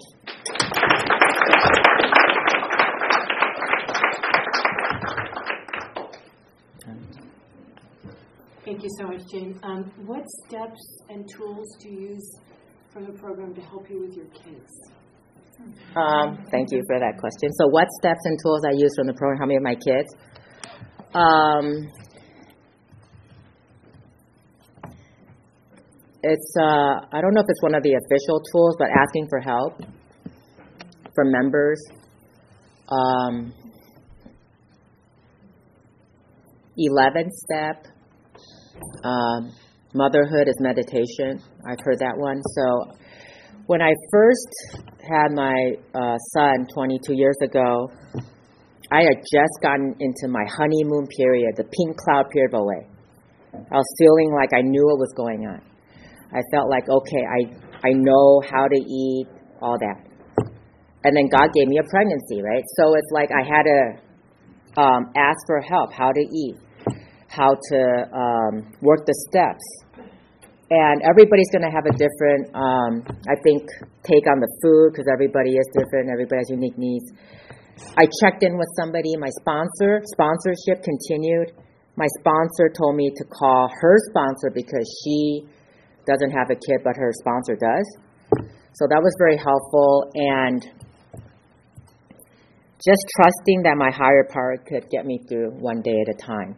Thank 8.65 8.85
you 8.85 8.91
so 9.01 9.07
much, 9.09 9.23
Jane. 9.33 9.59
Um, 9.65 9.91
what 10.07 10.23
steps 10.47 11.03
and 11.09 11.29
tools 11.29 11.77
do 11.83 11.89
you 11.91 12.11
use 12.11 12.39
from 12.93 13.07
the 13.07 13.13
program 13.19 13.53
to 13.55 13.61
help 13.61 13.91
you 13.91 14.01
with 14.01 14.15
your 14.15 14.27
kids? 14.27 14.71
Um, 15.97 16.39
thank 16.53 16.71
you 16.71 16.81
for 16.87 17.01
that 17.01 17.19
question. 17.19 17.53
So, 17.53 17.67
what 17.71 17.89
steps 17.99 18.21
and 18.25 18.39
tools 18.45 18.63
I 18.65 18.73
use 18.77 18.93
from 18.97 19.09
the 19.09 19.15
program? 19.15 19.41
How 19.41 19.47
many 19.47 19.57
of 19.57 19.63
my 19.65 19.75
kids? 19.75 20.09
Um, 21.13 21.91
it's 26.23 26.55
uh, 26.61 27.07
I 27.13 27.21
don't 27.21 27.35
know 27.35 27.41
if 27.41 27.47
it's 27.49 27.63
one 27.63 27.75
of 27.75 27.83
the 27.83 27.95
official 27.95 28.41
tools, 28.53 28.77
but 28.79 28.89
asking 28.91 29.29
for 29.29 29.41
help 29.41 29.81
from 31.15 31.33
members. 31.33 31.81
Um, 32.89 33.53
11 36.77 37.31
step. 37.31 37.87
Um, 39.05 39.53
motherhood 39.95 40.49
is 40.49 40.57
meditation. 40.61 41.41
I've 41.69 41.79
heard 41.85 41.99
that 41.99 42.17
one. 42.17 42.41
So 42.57 42.97
when 43.67 43.83
I 43.83 43.93
first 44.11 44.49
had 45.03 45.33
my 45.33 45.75
uh, 45.95 46.17
son 46.33 46.67
22 46.75 47.15
years 47.15 47.37
ago, 47.43 47.91
I 48.93 49.03
had 49.03 49.19
just 49.19 49.55
gotten 49.63 49.95
into 50.01 50.29
my 50.29 50.45
honeymoon 50.49 51.07
period, 51.17 51.55
the 51.57 51.65
pink 51.65 51.97
cloud 51.97 52.31
period 52.31 52.55
away. 52.55 52.89
I 53.55 53.77
was 53.77 53.95
feeling 53.99 54.33
like 54.35 54.51
I 54.55 54.63
knew 54.63 54.85
what 54.87 54.99
was 54.99 55.13
going 55.17 55.47
on. 55.47 55.70
I 56.33 56.41
felt 56.53 56.71
like, 56.71 56.89
okay, 56.89 57.25
I, 57.27 57.89
I 57.89 57.93
know 57.93 58.43
how 58.47 58.67
to 58.69 58.77
eat, 58.77 59.27
all 59.61 59.77
that. 59.79 60.11
And 61.03 61.17
then 61.17 61.29
God 61.29 61.49
gave 61.55 61.67
me 61.69 61.79
a 61.79 61.87
pregnancy, 61.89 62.43
right? 62.43 62.65
So 62.77 62.95
it's 62.95 63.11
like 63.11 63.31
I 63.33 63.43
had 63.43 63.65
to 63.65 63.81
um, 64.81 65.13
ask 65.17 65.39
for 65.47 65.61
help, 65.61 65.93
how 65.93 66.13
to 66.13 66.21
eat, 66.21 66.57
how 67.29 67.57
to 67.71 67.81
um, 68.13 68.73
work 68.83 69.07
the 69.07 69.15
steps. 69.29 69.65
And 70.71 71.03
everybody's 71.03 71.51
going 71.51 71.67
to 71.67 71.73
have 71.75 71.83
a 71.89 71.95
different, 71.99 72.55
um, 72.55 73.03
I 73.27 73.35
think, 73.43 73.67
take 74.07 74.23
on 74.31 74.39
the 74.39 74.51
food 74.63 74.93
because 74.93 75.11
everybody 75.11 75.59
is 75.59 75.67
different, 75.75 76.11
everybody 76.13 76.39
has 76.39 76.51
unique 76.51 76.79
needs. 76.79 77.11
I 77.97 78.07
checked 78.23 78.45
in 78.45 78.57
with 78.57 78.69
somebody, 78.79 79.17
my 79.17 79.31
sponsor, 79.41 80.05
sponsorship 80.15 80.85
continued. 80.85 81.57
My 81.97 82.07
sponsor 82.21 82.71
told 82.71 82.95
me 82.95 83.11
to 83.11 83.25
call 83.25 83.69
her 83.73 83.97
sponsor 84.11 84.53
because 84.55 84.87
she 85.03 85.49
doesn't 86.07 86.31
have 86.31 86.51
a 86.51 86.55
kid, 86.55 86.81
but 86.85 86.97
her 86.97 87.13
sponsor 87.21 87.57
does. 87.57 87.87
So 88.73 88.87
that 88.89 89.01
was 89.03 89.15
very 89.19 89.37
helpful, 89.37 90.11
and 90.15 90.63
just 92.81 93.05
trusting 93.17 93.63
that 93.65 93.77
my 93.77 93.91
higher 93.91 94.25
power 94.25 94.57
could 94.57 94.89
get 94.91 95.05
me 95.05 95.21
through 95.29 95.51
one 95.61 95.83
day 95.83 95.97
at 96.01 96.09
a 96.09 96.17
time. 96.17 96.57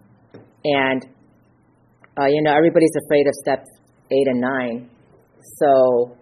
And, 0.65 1.03
uh, 2.19 2.27
you 2.27 2.43
know, 2.43 2.55
everybody's 2.55 2.95
afraid 3.05 3.27
of 3.27 3.35
step 3.43 3.67
eight 4.13 4.29
and 4.29 4.41
nine. 4.41 4.91
So 5.59 6.17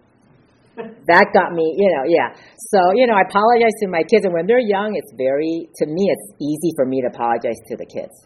that 0.75 1.25
got 1.33 1.51
me, 1.53 1.75
you 1.77 1.89
know, 1.93 2.03
yeah. 2.09 2.33
So, 2.73 2.79
you 2.95 3.05
know, 3.05 3.13
I 3.13 3.21
apologize 3.29 3.75
to 3.81 3.87
my 3.89 4.01
kids. 4.01 4.25
And 4.25 4.33
when 4.33 4.47
they're 4.47 4.63
young, 4.63 4.95
it's 4.95 5.13
very, 5.17 5.69
to 5.69 5.85
me, 5.85 6.09
it's 6.09 6.33
easy 6.41 6.73
for 6.75 6.85
me 6.85 7.01
to 7.01 7.07
apologize 7.13 7.59
to 7.67 7.77
the 7.77 7.85
kids. 7.85 8.25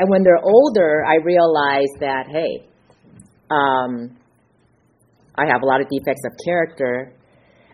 And 0.00 0.08
when 0.10 0.22
they're 0.22 0.42
older, 0.42 1.04
I 1.06 1.22
realize 1.22 1.90
that, 2.00 2.26
hey, 2.30 2.66
um, 3.50 4.16
I 5.38 5.46
have 5.46 5.62
a 5.62 5.66
lot 5.66 5.80
of 5.80 5.88
defects 5.88 6.22
of 6.26 6.32
character, 6.44 7.14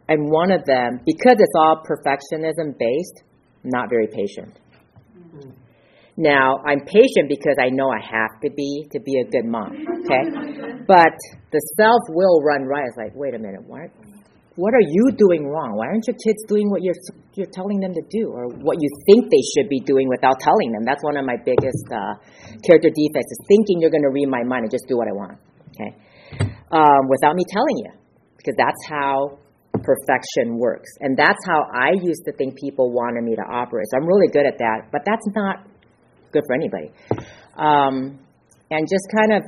and 0.08 0.30
one 0.30 0.52
of 0.52 0.64
them, 0.66 1.00
because 1.06 1.36
it's 1.38 1.56
all 1.56 1.82
perfectionism 1.82 2.76
based, 2.78 3.24
I'm 3.64 3.70
not 3.70 3.88
very 3.88 4.06
patient. 4.06 4.58
Mm-hmm. 5.16 5.50
Now, 6.16 6.60
I'm 6.66 6.80
patient 6.80 7.28
because 7.28 7.56
I 7.58 7.70
know 7.70 7.88
I 7.88 7.98
have 8.04 8.40
to 8.44 8.50
be 8.54 8.86
to 8.92 9.00
be 9.00 9.18
a 9.18 9.24
good 9.24 9.46
mom, 9.46 9.72
okay? 10.04 10.84
but 10.86 11.16
the 11.50 11.60
self 11.80 12.02
will 12.10 12.40
run 12.44 12.68
right. 12.68 12.84
It's 12.86 12.96
like, 12.96 13.16
wait 13.16 13.34
a 13.34 13.38
minute, 13.38 13.64
what? 13.66 13.90
What 14.56 14.72
are 14.74 14.86
you 14.86 15.10
doing 15.18 15.48
wrong? 15.48 15.74
Why 15.74 15.86
aren't 15.86 16.06
your 16.06 16.14
kids 16.22 16.38
doing 16.46 16.70
what 16.70 16.82
you're 16.82 16.94
you're 17.34 17.50
telling 17.50 17.80
them 17.80 17.92
to 17.94 18.04
do, 18.06 18.30
or 18.30 18.46
what 18.62 18.76
you 18.78 18.88
think 19.10 19.26
they 19.26 19.42
should 19.56 19.68
be 19.68 19.80
doing 19.80 20.06
without 20.06 20.38
telling 20.38 20.70
them? 20.70 20.84
That's 20.86 21.02
one 21.02 21.16
of 21.16 21.26
my 21.26 21.34
biggest 21.34 21.90
uh, 21.90 22.14
character 22.62 22.92
defects: 22.94 23.30
is 23.34 23.42
thinking 23.48 23.80
you're 23.80 23.90
going 23.90 24.06
to 24.06 24.14
read 24.14 24.28
my 24.30 24.44
mind 24.44 24.62
and 24.62 24.70
just 24.70 24.86
do 24.86 24.96
what 24.96 25.08
I 25.08 25.16
want 25.16 25.42
okay, 25.74 25.96
um, 26.70 27.08
without 27.08 27.34
me 27.34 27.44
telling 27.48 27.78
you, 27.78 27.92
because 28.36 28.54
that's 28.56 28.82
how 28.88 29.38
perfection 29.82 30.58
works. 30.58 30.88
And 31.00 31.16
that's 31.16 31.40
how 31.46 31.66
I 31.74 31.92
used 32.00 32.24
to 32.26 32.32
think 32.32 32.56
people 32.56 32.92
wanted 32.92 33.24
me 33.24 33.34
to 33.36 33.42
operate. 33.42 33.86
So 33.90 33.98
I'm 33.98 34.06
really 34.06 34.28
good 34.32 34.46
at 34.46 34.58
that, 34.58 34.88
but 34.92 35.02
that's 35.04 35.26
not 35.34 35.66
good 36.32 36.42
for 36.46 36.54
anybody. 36.54 36.90
Um, 37.56 38.18
and 38.70 38.88
just 38.88 39.06
kind 39.14 39.32
of 39.32 39.42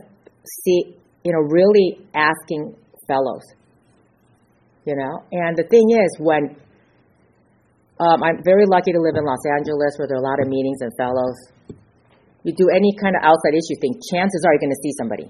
see, 0.64 0.96
you 1.24 1.32
know, 1.32 1.42
really 1.50 2.06
asking 2.14 2.74
fellows, 3.06 3.42
you 4.84 4.94
know. 4.94 5.24
And 5.32 5.56
the 5.56 5.64
thing 5.64 5.90
is, 5.90 6.10
when 6.18 6.56
um, 7.98 8.22
I'm 8.22 8.42
very 8.44 8.66
lucky 8.66 8.92
to 8.92 9.00
live 9.00 9.14
in 9.16 9.24
Los 9.24 9.44
Angeles 9.58 9.96
where 9.98 10.06
there 10.06 10.18
are 10.18 10.24
a 10.24 10.28
lot 10.28 10.40
of 10.40 10.48
meetings 10.48 10.78
and 10.82 10.92
fellows, 10.98 11.38
you 12.44 12.54
do 12.54 12.68
any 12.70 12.94
kind 13.00 13.16
of 13.16 13.22
outside 13.24 13.54
issue 13.54 13.78
thing, 13.80 13.98
chances 14.12 14.44
are 14.46 14.52
you're 14.54 14.62
going 14.62 14.76
to 14.76 14.82
see 14.82 14.94
somebody 14.98 15.26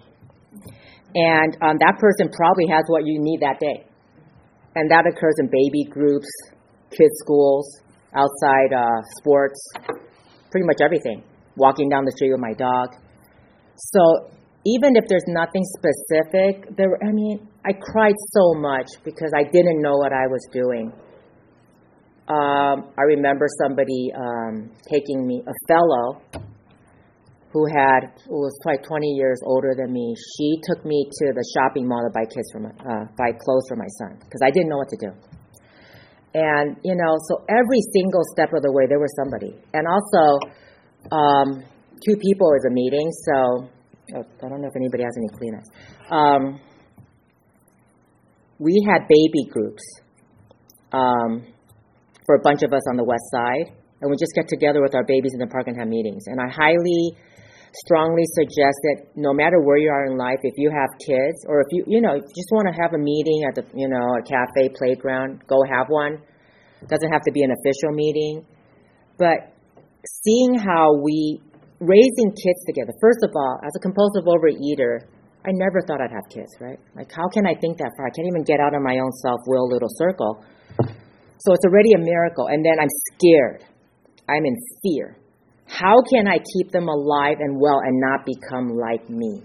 and 1.15 1.57
um, 1.63 1.77
that 1.79 1.97
person 1.99 2.29
probably 2.33 2.67
has 2.71 2.85
what 2.89 3.07
you 3.07 3.19
need 3.21 3.41
that 3.41 3.61
day. 3.61 3.87
And 4.75 4.91
that 4.91 5.07
occurs 5.07 5.35
in 5.39 5.47
baby 5.47 5.85
groups, 5.89 6.29
kids' 6.91 7.17
schools, 7.25 7.81
outside 8.15 8.73
uh, 8.77 9.01
sports, 9.19 9.59
pretty 10.51 10.67
much 10.67 10.81
everything. 10.83 11.23
Walking 11.57 11.89
down 11.89 12.05
the 12.05 12.13
street 12.13 12.33
with 12.33 12.41
my 12.41 12.53
dog. 12.53 12.95
So 13.77 14.31
even 14.67 14.97
if 14.97 15.05
there's 15.09 15.25
nothing 15.29 15.63
specific, 15.79 16.77
there. 16.77 16.99
I 17.03 17.13
mean, 17.13 17.49
I 17.65 17.73
cried 17.73 18.15
so 18.33 18.55
much 18.61 18.89
because 19.05 19.31
I 19.35 19.45
didn't 19.45 19.81
know 19.81 19.97
what 19.97 20.13
I 20.13 20.27
was 20.27 20.47
doing. 20.53 20.93
Um, 22.29 22.91
I 22.99 23.03
remember 23.07 23.47
somebody 23.63 24.11
um, 24.13 24.71
taking 24.91 25.27
me, 25.27 25.43
a 25.47 25.55
fellow 25.69 26.21
who 27.57 27.65
had 27.73 28.13
who 28.29 28.45
was 28.45 28.53
like 28.69 28.85
20 28.85 29.17
years 29.17 29.41
older 29.47 29.73
than 29.73 29.91
me, 29.91 30.15
she 30.37 30.61
took 30.69 30.85
me 30.85 31.09
to 31.09 31.33
the 31.33 31.45
shopping 31.57 31.89
mall 31.89 32.05
to 32.05 32.13
buy 32.13 32.29
kids 32.29 32.53
my, 32.53 32.69
uh, 32.85 33.09
buy 33.17 33.33
clothes 33.33 33.65
for 33.69 33.77
my 33.81 33.89
son 33.97 34.21
because 34.21 34.45
I 34.45 34.51
didn't 34.53 34.69
know 34.69 34.77
what 34.77 34.93
to 34.93 35.01
do. 35.01 35.11
And 36.37 36.77
you 36.85 36.93
know, 36.93 37.17
so 37.33 37.41
every 37.49 37.81
single 37.97 38.21
step 38.37 38.53
of 38.53 38.61
the 38.61 38.69
way 38.71 38.85
there 38.85 39.01
was 39.01 39.09
somebody, 39.17 39.57
and 39.73 39.89
also 39.89 40.37
um, 41.09 41.65
two 42.05 42.17
people 42.21 42.53
is 42.61 42.69
a 42.69 42.73
meeting. 42.77 43.09
So 43.25 43.37
oh, 44.21 44.25
I 44.45 44.49
don't 44.53 44.61
know 44.61 44.69
if 44.69 44.77
anybody 44.77 45.05
has 45.09 45.17
any 45.17 45.33
Kleenex. 45.33 45.65
Um, 46.13 46.61
we 48.59 48.85
had 48.85 49.09
baby 49.09 49.49
groups 49.49 49.83
um, 50.93 51.41
for 52.27 52.37
a 52.37 52.43
bunch 52.45 52.63
of 52.63 52.75
us 52.75 52.85
on 52.91 52.99
the 52.99 53.05
west 53.05 53.25
side, 53.33 53.73
and 54.03 54.11
we 54.11 54.17
just 54.21 54.35
get 54.35 54.45
together 54.47 54.83
with 54.83 54.95
our 54.95 55.05
babies 55.09 55.33
in 55.33 55.41
the 55.41 55.49
park 55.49 55.69
and 55.69 55.79
have 55.81 55.89
meetings. 55.89 56.25
And 56.27 56.37
I 56.39 56.53
highly 56.53 57.17
strongly 57.85 58.25
suggest 58.35 58.79
that 58.83 58.97
no 59.17 59.33
matter 59.33 59.61
where 59.61 59.77
you 59.77 59.91
are 59.91 60.07
in 60.07 60.17
life, 60.17 60.39
if 60.43 60.55
you 60.57 60.71
have 60.71 60.89
kids 60.99 61.45
or 61.49 61.61
if 61.61 61.67
you, 61.71 61.85
you 61.87 62.01
know, 62.01 62.19
just 62.19 62.51
want 62.53 62.69
to 62.69 62.75
have 62.81 62.95
a 62.95 62.99
meeting 62.99 63.45
at 63.49 63.55
the, 63.55 63.65
you 63.75 63.89
know, 63.89 64.17
a 64.17 64.23
cafe, 64.23 64.73
playground, 64.77 65.43
go 65.47 65.63
have 65.65 65.87
one. 65.89 66.19
Doesn't 66.89 67.11
have 67.11 67.23
to 67.23 67.33
be 67.33 67.43
an 67.43 67.51
official 67.51 67.93
meeting. 67.93 68.45
But 69.19 69.53
seeing 70.25 70.59
how 70.59 70.95
we, 71.03 71.41
raising 71.81 72.31
kids 72.33 72.61
together, 72.67 72.93
first 73.01 73.21
of 73.25 73.31
all, 73.35 73.61
as 73.65 73.73
a 73.77 73.81
compulsive 73.81 74.25
overeater, 74.25 75.05
I 75.47 75.51
never 75.53 75.81
thought 75.87 76.01
I'd 76.01 76.11
have 76.11 76.29
kids, 76.29 76.51
right? 76.61 76.79
Like, 76.95 77.13
how 77.13 77.29
can 77.29 77.47
I 77.47 77.55
think 77.55 77.79
that 77.79 77.93
far? 77.97 78.07
I 78.07 78.11
can't 78.11 78.27
even 78.29 78.43
get 78.43 78.59
out 78.61 78.75
of 78.75 78.83
my 78.83 78.99
own 78.99 79.13
self 79.23 79.41
will 79.47 79.69
little 79.69 79.89
circle. 79.97 80.45
So 81.39 81.53
it's 81.53 81.65
already 81.65 81.93
a 81.93 81.99
miracle. 81.99 82.49
And 82.49 82.65
then 82.65 82.79
I'm 82.81 82.91
scared. 83.13 83.65
I'm 84.29 84.45
in 84.45 84.57
fear. 84.83 85.17
How 85.67 86.01
can 86.11 86.29
I 86.29 86.39
keep 86.39 86.71
them 86.71 86.89
alive 86.89 87.37
and 87.41 87.61
well 87.61 87.81
and 87.85 88.01
not 88.01 88.25
become 88.25 88.77
like 88.77 89.09
me 89.11 89.43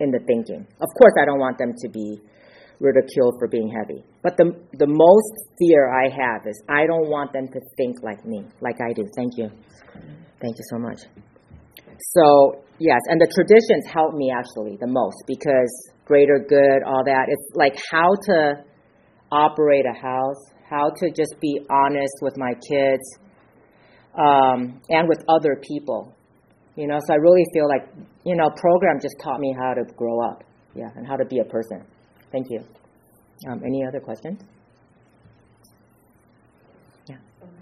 in 0.00 0.10
the 0.10 0.20
thinking? 0.26 0.66
Of 0.80 0.88
course, 0.98 1.14
I 1.20 1.24
don't 1.24 1.40
want 1.40 1.58
them 1.58 1.72
to 1.76 1.88
be 1.88 2.20
ridiculed 2.80 3.36
for 3.38 3.48
being 3.48 3.70
heavy. 3.70 4.04
But 4.22 4.36
the, 4.36 4.52
the 4.78 4.86
most 4.86 5.32
fear 5.58 5.90
I 5.92 6.08
have 6.08 6.46
is 6.46 6.62
I 6.68 6.86
don't 6.86 7.08
want 7.08 7.32
them 7.32 7.48
to 7.48 7.60
think 7.76 7.96
like 8.02 8.24
me, 8.24 8.44
like 8.60 8.76
I 8.80 8.92
do. 8.92 9.04
Thank 9.16 9.32
you. 9.36 9.50
Thank 10.40 10.56
you 10.56 10.64
so 10.70 10.78
much. 10.78 11.00
So, 12.12 12.62
yes, 12.78 13.00
and 13.08 13.20
the 13.20 13.30
traditions 13.34 13.86
help 13.86 14.14
me 14.14 14.32
actually 14.34 14.76
the 14.80 14.86
most 14.86 15.16
because 15.26 15.70
greater 16.04 16.44
good, 16.46 16.82
all 16.86 17.04
that. 17.04 17.26
It's 17.28 17.50
like 17.54 17.76
how 17.90 18.14
to 18.26 18.64
operate 19.30 19.84
a 19.86 19.98
house, 19.98 20.42
how 20.68 20.90
to 20.90 21.10
just 21.10 21.34
be 21.40 21.60
honest 21.70 22.14
with 22.20 22.36
my 22.36 22.52
kids 22.68 23.02
um, 24.18 24.80
and 24.90 25.08
with 25.08 25.22
other 25.28 25.60
people. 25.62 26.14
You 26.76 26.88
know, 26.88 26.98
so 27.06 27.12
I 27.14 27.16
really 27.16 27.44
feel 27.52 27.68
like, 27.68 27.88
you 28.24 28.34
know, 28.36 28.50
program 28.56 28.98
just 29.00 29.14
taught 29.22 29.38
me 29.38 29.54
how 29.56 29.74
to 29.74 29.84
grow 29.96 30.20
up, 30.24 30.42
yeah, 30.74 30.88
and 30.96 31.06
how 31.06 31.16
to 31.16 31.24
be 31.24 31.38
a 31.38 31.44
person. 31.44 31.84
Thank 32.32 32.46
you. 32.50 32.60
Um, 33.48 33.62
any 33.64 33.84
other 33.86 34.00
questions? 34.00 34.40
Yeah. 37.08 37.16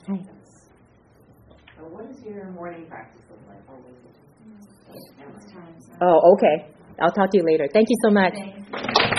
Hi. 0.09 0.15
Uh, 0.15 1.85
What 1.91 2.09
does 2.11 2.23
your 2.23 2.51
morning 2.53 2.87
practice 2.87 3.21
look 3.31 3.41
like? 3.49 3.59
Or 3.69 3.77
was 3.77 3.93
it- 3.93 4.13
Oh, 6.01 6.35
okay. 6.35 6.67
I'll 7.01 7.13
talk 7.13 7.31
to 7.31 7.39
you 7.39 7.45
later. 7.45 7.67
Thank 7.73 7.89
you 7.89 7.97
so 8.03 8.11
much. 8.11 8.35
Thanks. 8.35 9.19